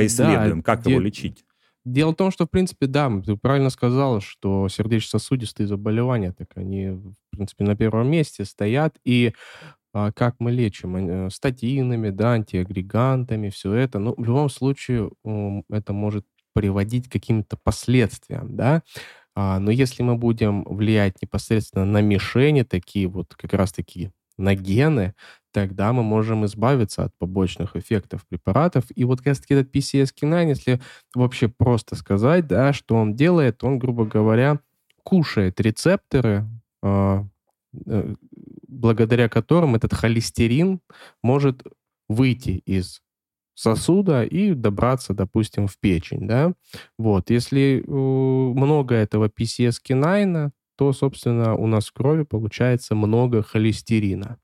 [0.00, 0.90] поисследуем, да, как де...
[0.90, 1.44] его лечить.
[1.84, 6.88] Дело в том, что, в принципе, да, ты правильно сказал, что сердечно-сосудистые заболевания, так они,
[6.88, 8.96] в принципе, на первом месте стоят.
[9.04, 9.32] И
[9.94, 10.96] а, как мы лечим?
[10.96, 13.98] Э, статинами, да, антиагрегантами, все это.
[13.98, 15.10] Но ну, в любом случае
[15.70, 18.82] это может приводить к каким-то последствиям, да.
[19.34, 25.14] А, но если мы будем влиять непосредственно на мишени, такие вот как раз-таки на гены,
[25.58, 28.84] тогда мы можем избавиться от побочных эффектов препаратов.
[28.94, 30.80] И вот как раз-таки этот PCSK9, если
[31.16, 34.60] вообще просто сказать, да, что он делает, он, грубо говоря,
[35.02, 36.46] кушает рецепторы,
[36.84, 37.24] э,
[37.86, 38.14] э,
[38.68, 40.80] благодаря которым этот холестерин
[41.24, 41.64] может
[42.08, 43.02] выйти из
[43.54, 46.52] сосуда и добраться, допустим, в печень, да.
[46.98, 54.38] Вот, если много этого PCSK9, то, собственно, у нас в крови получается много холестерина.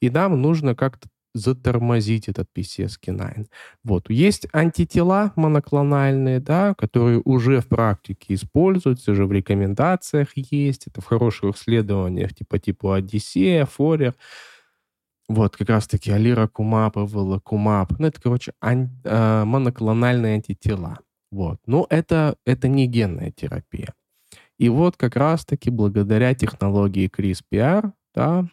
[0.00, 3.46] И нам нужно как-то затормозить этот PCSK9.
[3.84, 4.10] Вот.
[4.10, 11.06] Есть антитела моноклональные, да, которые уже в практике используются, уже в рекомендациях есть, это в
[11.06, 14.14] хороших исследованиях типа типа Одиссея, Форер.
[15.28, 17.92] Вот, как раз-таки алиракумаб, эволокумаб.
[17.98, 21.00] Ну, это, короче, ан- э, моноклональные антитела.
[21.30, 21.60] Вот.
[21.66, 23.92] Но это, это не генная терапия.
[24.58, 28.48] И вот как раз-таки благодаря технологии CRISPR, да,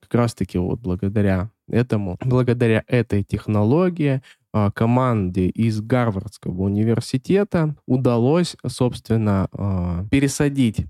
[0.00, 4.22] как раз-таки вот благодаря этому, благодаря этой технологии
[4.52, 10.86] а, команде из Гарвардского университета удалось, собственно, а, пересадить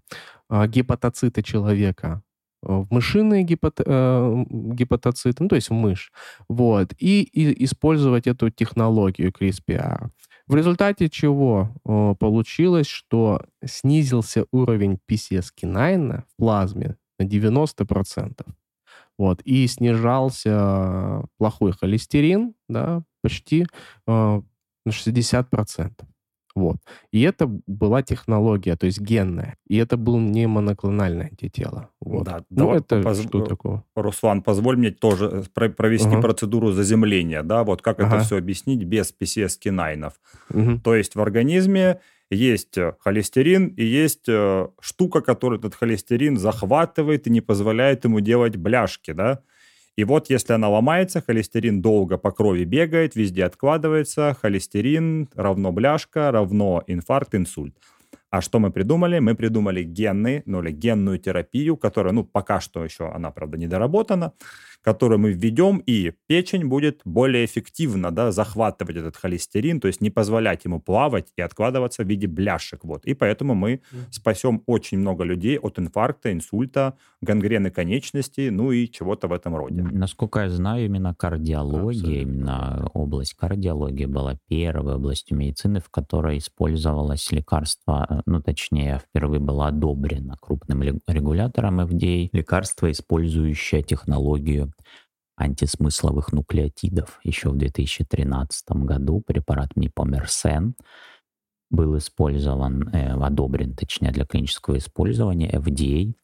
[0.48, 2.22] а, гепатоциты человека
[2.62, 6.12] в мышиные гепат, э, гепатоциты, ну, то есть в мышь,
[6.48, 10.08] вот, и, и использовать эту технологию CRISPR.
[10.46, 18.46] В результате чего э, получилось, что снизился уровень PCSK9 в плазме на 90%.
[19.18, 23.66] Вот, и снижался плохой холестерин, да, почти э,
[24.06, 24.42] на
[24.90, 25.92] 60%.
[26.58, 26.76] Вот.
[27.12, 29.56] И это была технология, то есть генная.
[29.68, 31.90] И это был не моноклональное антитело.
[32.00, 32.24] Вот.
[32.24, 33.22] Да, ну, это поз...
[33.22, 33.84] что такое?
[33.94, 36.20] Руслан, позволь мне тоже э, провести uh-huh.
[36.20, 38.06] процедуру заземления, да, вот как uh-huh.
[38.06, 40.12] это все объяснить без PCSK9.
[40.50, 40.80] Uh-huh.
[40.80, 42.00] То есть в организме
[42.30, 48.20] есть э, холестерин и есть э, штука, которая этот холестерин захватывает и не позволяет ему
[48.20, 49.42] делать бляшки, да.
[49.96, 56.30] И вот если она ломается, холестерин долго по крови бегает, везде откладывается, холестерин равно бляшка,
[56.30, 57.74] равно инфаркт, инсульт.
[58.30, 59.18] А что мы придумали?
[59.20, 63.66] Мы придумали генные, ну или генную терапию, которая, ну, пока что еще она, правда, не
[63.66, 64.34] доработана,
[64.82, 70.10] которую мы введем, и печень будет более эффективно да, захватывать этот холестерин, то есть не
[70.10, 72.84] позволять ему плавать и откладываться в виде бляшек.
[72.84, 73.04] Вот.
[73.04, 73.80] И поэтому мы mm.
[74.10, 79.82] спасем очень много людей от инфаркта, инсульта, гангрены конечностей, ну и чего-то в этом роде.
[79.82, 82.22] Насколько я знаю, именно кардиология, Абсолютно.
[82.22, 89.40] именно область кардиологии была первой областью медицины, в которой использовалось лекарство, э, ну точнее, впервые
[89.40, 94.67] было одобрено крупным регулятором FDA, лекарство, использующее технологию
[95.36, 97.20] антисмысловых нуклеотидов.
[97.22, 100.74] Еще в 2013 году препарат Мипомерсен
[101.70, 106.14] был использован, э, одобрен, точнее, для клинического использования FDA.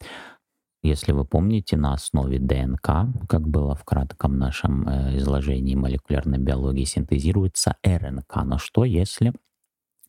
[0.83, 6.85] Если вы помните, на основе ДНК, как было в кратком нашем э, изложении молекулярной биологии,
[6.85, 8.45] синтезируется РНК.
[8.45, 9.33] Но что, если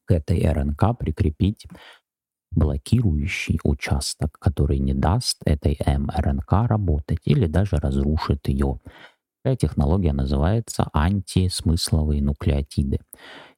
[0.05, 1.65] к этой РНК прикрепить
[2.51, 8.79] блокирующий участок, который не даст этой мРНК работать или даже разрушит ее.
[9.45, 12.99] Эта технология называется антисмысловые нуклеотиды.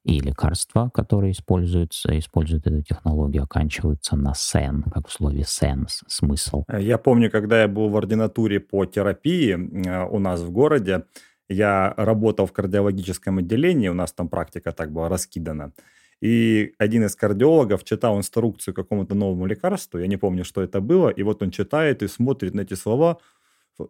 [0.04, 6.64] и лекарства, которые используются, используют эту технологию, оканчиваются на сен, как в слове sense, смысл.
[6.72, 11.04] Я помню, когда я был в ординатуре по терапии э, у нас в городе,
[11.48, 15.72] я работал в кардиологическом отделении, у нас там практика так была раскидана.
[16.20, 21.10] И один из кардиологов читал инструкцию какому-то новому лекарству, я не помню, что это было,
[21.10, 23.18] и вот он читает и смотрит на эти слова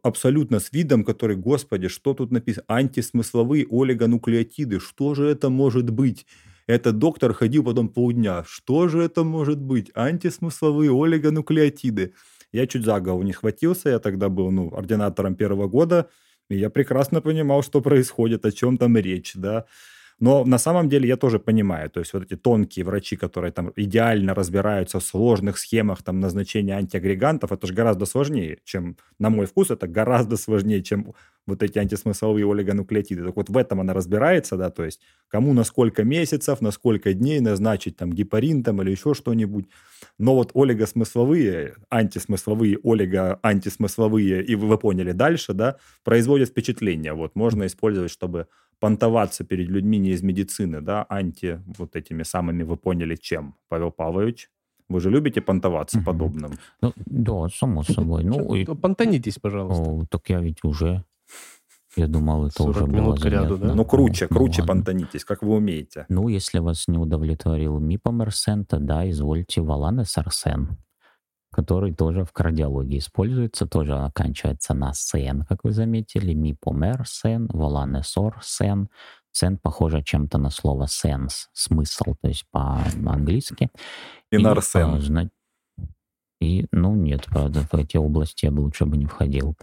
[0.02, 2.64] абсолютно с видом, который, господи, что тут написано?
[2.68, 6.26] Антисмысловые олигонуклеотиды, что же это может быть?
[6.66, 8.44] Этот доктор ходил потом полдня.
[8.46, 9.90] Что же это может быть?
[9.94, 12.12] Антисмысловые олигонуклеотиды.
[12.52, 16.10] Я чуть за голову не схватился, я тогда был ну, ординатором первого года,
[16.50, 19.64] и я прекрасно понимал, что происходит, о чем там речь, да.
[20.20, 23.72] Но на самом деле я тоже понимаю, то есть вот эти тонкие врачи, которые там
[23.76, 29.46] идеально разбираются в сложных схемах там назначения антиагрегантов, это же гораздо сложнее, чем, на мой
[29.46, 31.14] вкус, это гораздо сложнее, чем
[31.48, 33.24] вот эти антисмысловые олигонуклеотиды.
[33.24, 37.12] Так вот в этом она разбирается, да, то есть кому на сколько месяцев, на сколько
[37.14, 39.66] дней назначить там гепарин там или еще что-нибудь.
[40.18, 47.14] Но вот олигосмысловые, антисмысловые, олиго-антисмысловые, и вы поняли дальше, да, производят впечатление.
[47.14, 48.46] Вот можно использовать, чтобы
[48.78, 53.90] понтоваться перед людьми не из медицины, да, анти вот этими самыми, вы поняли, чем, Павел
[53.90, 54.50] Павлович?
[54.88, 56.52] Вы же любите понтоваться подобным?
[56.80, 58.24] Ну, да, само собой.
[58.24, 58.64] Ну, и...
[58.64, 59.82] Понтанитесь, пожалуйста.
[59.82, 61.04] О, так я ведь уже...
[61.96, 63.74] Я думал, это уже минут было к ряду, да?
[63.74, 64.74] Ну, круче, Ну, круче ладно.
[64.74, 66.06] понтанитесь, как вы умеете.
[66.08, 70.76] Ну, если вас не удовлетворил Мипомерсен, тогда извольте Валанесарсен,
[71.50, 78.88] который тоже в кардиологии используется, тоже оканчивается на сен, как вы заметили, Мипомерсен, Валанесорсен.
[79.30, 83.68] Сен похоже чем-то на слово sense, смысл, то есть по-английски.
[84.30, 84.38] И И,
[86.40, 89.56] И, ну, нет, правда, в эти области я бы лучше бы не входил.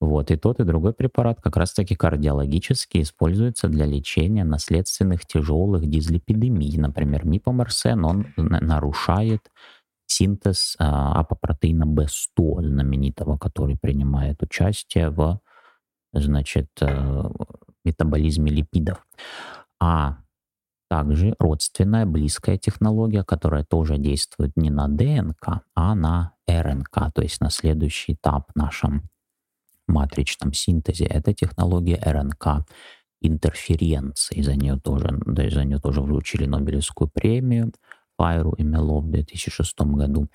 [0.00, 6.78] Вот, и тот, и другой препарат как раз-таки кардиологически используется для лечения наследственных тяжелых дизлипидемий.
[6.78, 9.50] Например, мипомерсен, он на- нарушает
[10.06, 15.40] синтез а, апопротеина B100 знаменитого, который принимает участие в,
[16.12, 17.24] значит, э,
[17.84, 19.04] метаболизме липидов.
[19.80, 20.18] А
[20.88, 27.40] также родственная, близкая технология, которая тоже действует не на ДНК, а на РНК, то есть
[27.40, 29.10] на следующий этап нашем
[29.88, 31.04] матричном синтезе.
[31.04, 32.66] Это технология РНК
[33.20, 34.42] интерференции.
[34.42, 37.72] За нее тоже, да, за нее тоже вручили Нобелевскую премию
[38.16, 40.28] Пайру и Мело в 2006 году.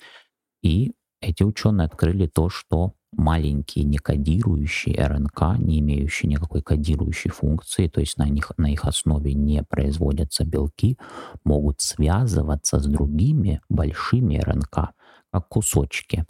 [0.62, 8.00] И эти ученые открыли то, что маленькие некодирующие РНК, не имеющие никакой кодирующей функции, то
[8.00, 10.98] есть на, них, на их основе не производятся белки,
[11.44, 14.90] могут связываться с другими большими РНК,
[15.32, 16.26] как кусочки,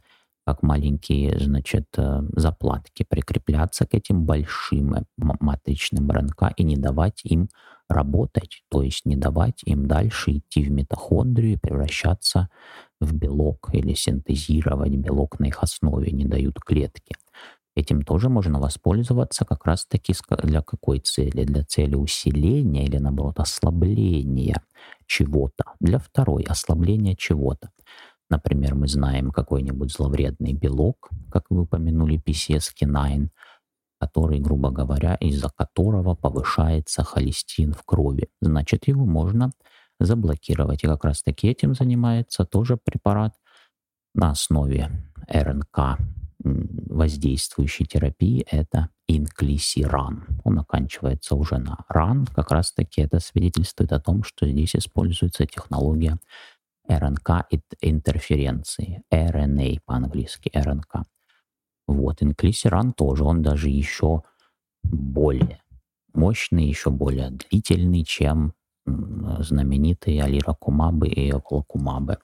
[0.46, 7.22] как маленькие, значит, э, заплатки, прикрепляться к этим большим э, матричным РНК и не давать
[7.24, 7.48] им
[7.88, 12.48] работать, то есть не давать им дальше идти в митохондрию и превращаться
[13.00, 17.14] в белок или синтезировать белок на их основе, не дают клетки.
[17.76, 20.14] Этим тоже можно воспользоваться как раз-таки
[20.44, 21.44] для какой цели?
[21.44, 24.62] Для цели усиления или, наоборот, ослабления
[25.06, 25.64] чего-то.
[25.80, 27.70] Для второй– ослабления чего-то.
[28.30, 33.28] Например, мы знаем какой-нибудь зловредный белок, как вы упомянули, PCSK9,
[34.00, 38.28] который, грубо говоря, из-за которого повышается холестин в крови.
[38.40, 39.52] Значит, его можно
[40.00, 40.84] заблокировать.
[40.84, 43.34] И как раз-таки этим занимается тоже препарат
[44.14, 44.90] на основе
[45.28, 45.98] РНК
[46.44, 48.46] воздействующей терапии.
[48.50, 50.24] Это инклисиран.
[50.44, 52.26] Он оканчивается уже на ран.
[52.26, 56.18] Как раз-таки это свидетельствует о том, что здесь используется технология
[56.88, 57.46] РНК
[57.80, 59.02] интерференции.
[59.12, 61.04] RNA по-английски, РНК.
[61.86, 64.22] Вот, инклисиран тоже, он даже еще
[64.82, 65.62] более
[66.12, 68.54] мощный, еще более длительный, чем
[68.86, 72.18] знаменитые алирокумабы и околокумабы,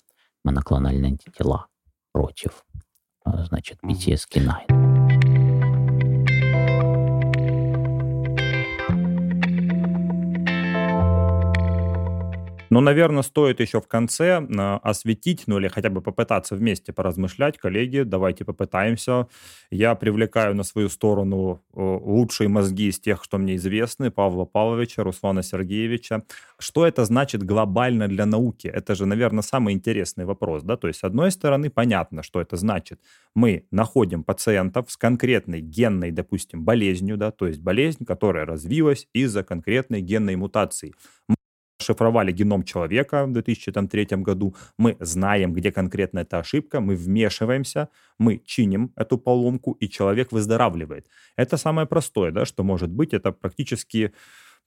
[0.44, 1.66] моноклональные антитела
[2.12, 2.64] против,
[3.24, 3.92] а, значит, Мгм.
[3.94, 4.99] PCSK9.
[12.72, 17.58] Ну, наверное, стоит еще в конце э, осветить, ну или хотя бы попытаться вместе поразмышлять.
[17.58, 19.26] Коллеги, давайте попытаемся.
[19.72, 25.42] Я привлекаю на свою сторону лучшие мозги из тех, что мне известны, Павла Павловича, Руслана
[25.42, 26.22] Сергеевича.
[26.60, 28.68] Что это значит глобально для науки?
[28.68, 30.62] Это же, наверное, самый интересный вопрос.
[30.62, 30.76] Да?
[30.76, 33.00] То есть, с одной стороны, понятно, что это значит.
[33.34, 37.32] Мы находим пациентов с конкретной генной, допустим, болезнью, да?
[37.32, 40.94] то есть болезнь, которая развилась из-за конкретной генной мутации
[41.80, 48.40] шифровали геном человека в 2003 году, мы знаем, где конкретно эта ошибка, мы вмешиваемся, мы
[48.44, 51.06] чиним эту поломку, и человек выздоравливает.
[51.36, 54.12] Это самое простое, да, что может быть, это практически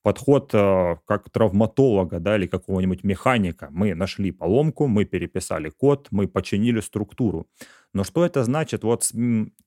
[0.04, 3.70] подход э, как травматолога, да, или какого-нибудь механика.
[3.72, 7.48] Мы нашли поломку, мы переписали код, мы починили структуру.
[7.94, 9.14] Но что это значит вот с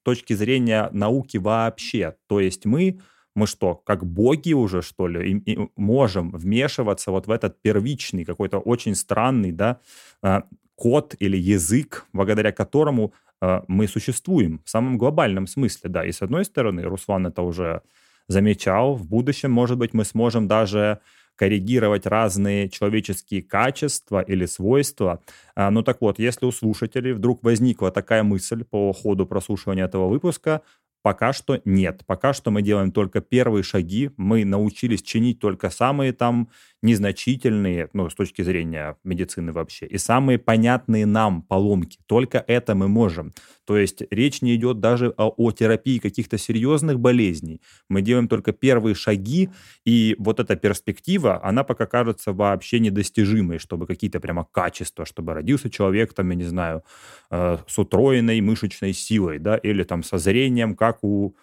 [0.03, 2.17] точки зрения науки вообще?
[2.29, 3.01] То есть мы
[3.37, 8.25] мы что, как боги уже, что ли, и, и можем вмешиваться вот в этот первичный,
[8.25, 9.79] какой-то очень странный, да,
[10.23, 10.43] э,
[10.75, 13.13] код или язык, благодаря которому
[13.43, 16.05] э, мы существуем в самом глобальном смысле, да.
[16.05, 17.83] И с одной стороны, Руслан это уже
[18.29, 20.99] замечал, в будущем, может быть, мы сможем даже
[21.37, 25.21] коррегировать разные человеческие качества или свойства.
[25.55, 30.09] А, ну так вот, если у слушателей вдруг возникла такая мысль по ходу прослушивания этого
[30.09, 30.63] выпуска,
[31.07, 32.03] Пока что нет.
[32.05, 34.11] Пока что мы делаем только первые шаги.
[34.17, 36.49] Мы научились чинить только самые там
[36.87, 41.99] незначительные, ну, с точки зрения медицины вообще, и самые понятные нам поломки.
[42.07, 43.35] Только это мы можем.
[43.67, 47.61] То есть речь не идет даже о, о терапии каких-то серьезных болезней.
[47.89, 49.51] Мы делаем только первые шаги,
[49.85, 55.69] и вот эта перспектива, она пока кажется вообще недостижимой, чтобы какие-то прямо качества, чтобы родился
[55.69, 56.83] человек, там, я не знаю,
[57.31, 61.35] э, с утроенной мышечной силой, да, или там со зрением, как у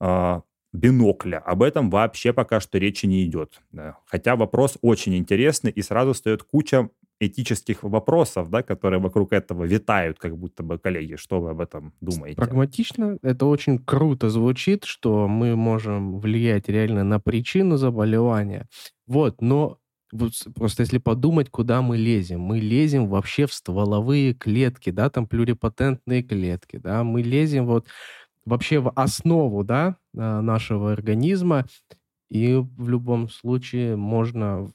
[0.00, 0.40] э,
[0.72, 1.38] бинокля.
[1.38, 3.60] Об этом вообще пока что речи не идет.
[4.06, 6.88] Хотя вопрос очень интересный, и сразу встает куча
[7.20, 11.92] этических вопросов, да, которые вокруг этого витают, как будто бы, коллеги, что вы об этом
[12.00, 12.36] думаете?
[12.36, 18.66] Прагматично, это очень круто звучит, что мы можем влиять реально на причину заболевания.
[19.06, 19.78] Вот, но
[20.56, 26.22] просто если подумать, куда мы лезем, мы лезем вообще в стволовые клетки, да, там плюрипатентные
[26.24, 27.86] клетки, да, мы лезем вот
[28.44, 31.66] вообще в основу, да, а, нашего организма,
[32.30, 34.72] и в любом случае можно в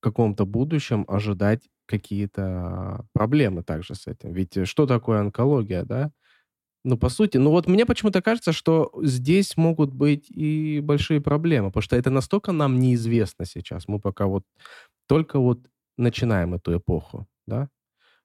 [0.00, 4.32] каком-то будущем ожидать какие-то проблемы также с этим.
[4.32, 6.10] Ведь что такое онкология, да?
[6.84, 11.68] Ну, по сути, ну вот мне почему-то кажется, что здесь могут быть и большие проблемы,
[11.70, 13.88] потому что это настолько нам неизвестно сейчас.
[13.88, 14.44] Мы пока вот
[15.08, 15.60] только вот
[15.98, 17.68] начинаем эту эпоху, да?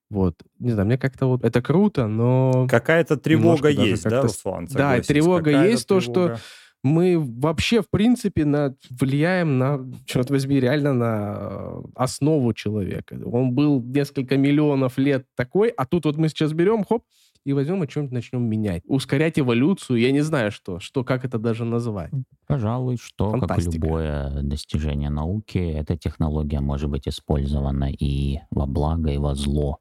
[0.10, 2.68] Вот, не знаю, мне как-то вот это круто, но...
[2.70, 4.68] Какая-то тревога есть, да, Руслан?
[4.72, 6.38] Да, тревога есть, то, что
[6.84, 13.20] мы вообще, в принципе, на, влияем на, черт возьми, реально на э, основу человека.
[13.26, 17.04] Он был несколько миллионов лет такой, а тут вот мы сейчас берем, хоп,
[17.48, 18.84] и возьмем и что-нибудь начнем менять.
[18.88, 22.12] Ускорять эволюцию, я не знаю что, что как это даже назвать.
[22.46, 23.72] Пожалуй, что, Фантастика.
[23.72, 29.80] как любое достижение науки, эта технология может быть использована и во благо, и во зло.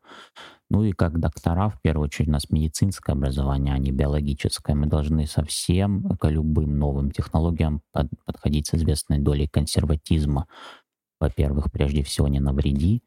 [0.71, 4.77] Ну и как доктора, в первую очередь, у нас медицинское образование, а не биологическое.
[4.77, 10.47] Мы должны совсем к любым новым технологиям под, подходить с известной долей консерватизма.
[11.19, 13.03] Во-первых, прежде всего, не навреди.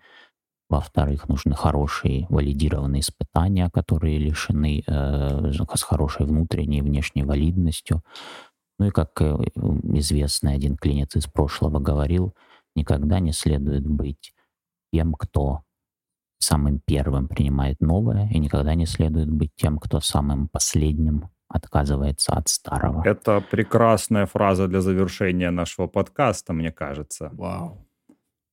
[0.69, 8.03] Во-вторых, нужны хорошие валидированные испытания, которые лишены э, с хорошей внутренней и внешней валидностью.
[8.77, 9.35] Ну и как э,
[9.95, 12.35] известный один клинец из прошлого говорил,
[12.75, 14.33] никогда не следует быть
[14.93, 15.63] тем, кто
[16.37, 22.47] самым первым принимает новое, и никогда не следует быть тем, кто самым последним отказывается от
[22.47, 23.01] старого.
[23.05, 27.31] Это прекрасная фраза для завершения нашего подкаста, мне кажется.
[27.33, 27.88] Вау.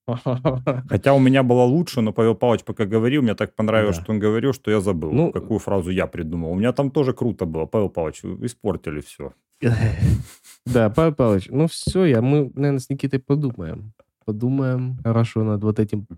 [0.88, 4.02] Хотя у меня была лучше, но Павел Павлович пока говорил, мне так понравилось, да.
[4.02, 6.52] что он говорил, что я забыл, ну, какую фразу я придумал.
[6.52, 7.66] У меня там тоже круто было.
[7.66, 9.32] Павел Павлович, испортили все.
[10.66, 13.92] Да, Павел Павлович, ну все, я, мы, наверное, с Никитой подумаем.
[14.24, 16.08] Подумаем хорошо над вот этим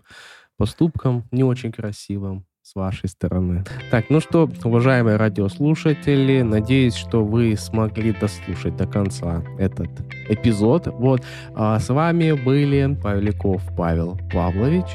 [0.57, 3.63] поступком не очень красивым с вашей стороны.
[3.89, 9.89] Так, ну что, уважаемые радиослушатели, надеюсь, что вы смогли дослушать до конца этот
[10.29, 10.87] эпизод.
[10.87, 11.23] Вот,
[11.55, 14.85] а с вами были Павляков Павел Павлович,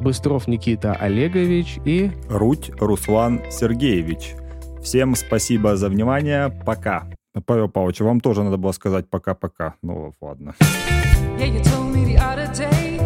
[0.00, 2.10] Быстров Никита Олегович и...
[2.30, 4.34] Руть Руслан Сергеевич.
[4.82, 6.50] Всем спасибо за внимание.
[6.64, 7.06] Пока.
[7.44, 9.74] Павел Павлович, вам тоже надо было сказать пока-пока.
[9.82, 10.54] Ну, ладно.
[11.38, 12.99] Yeah,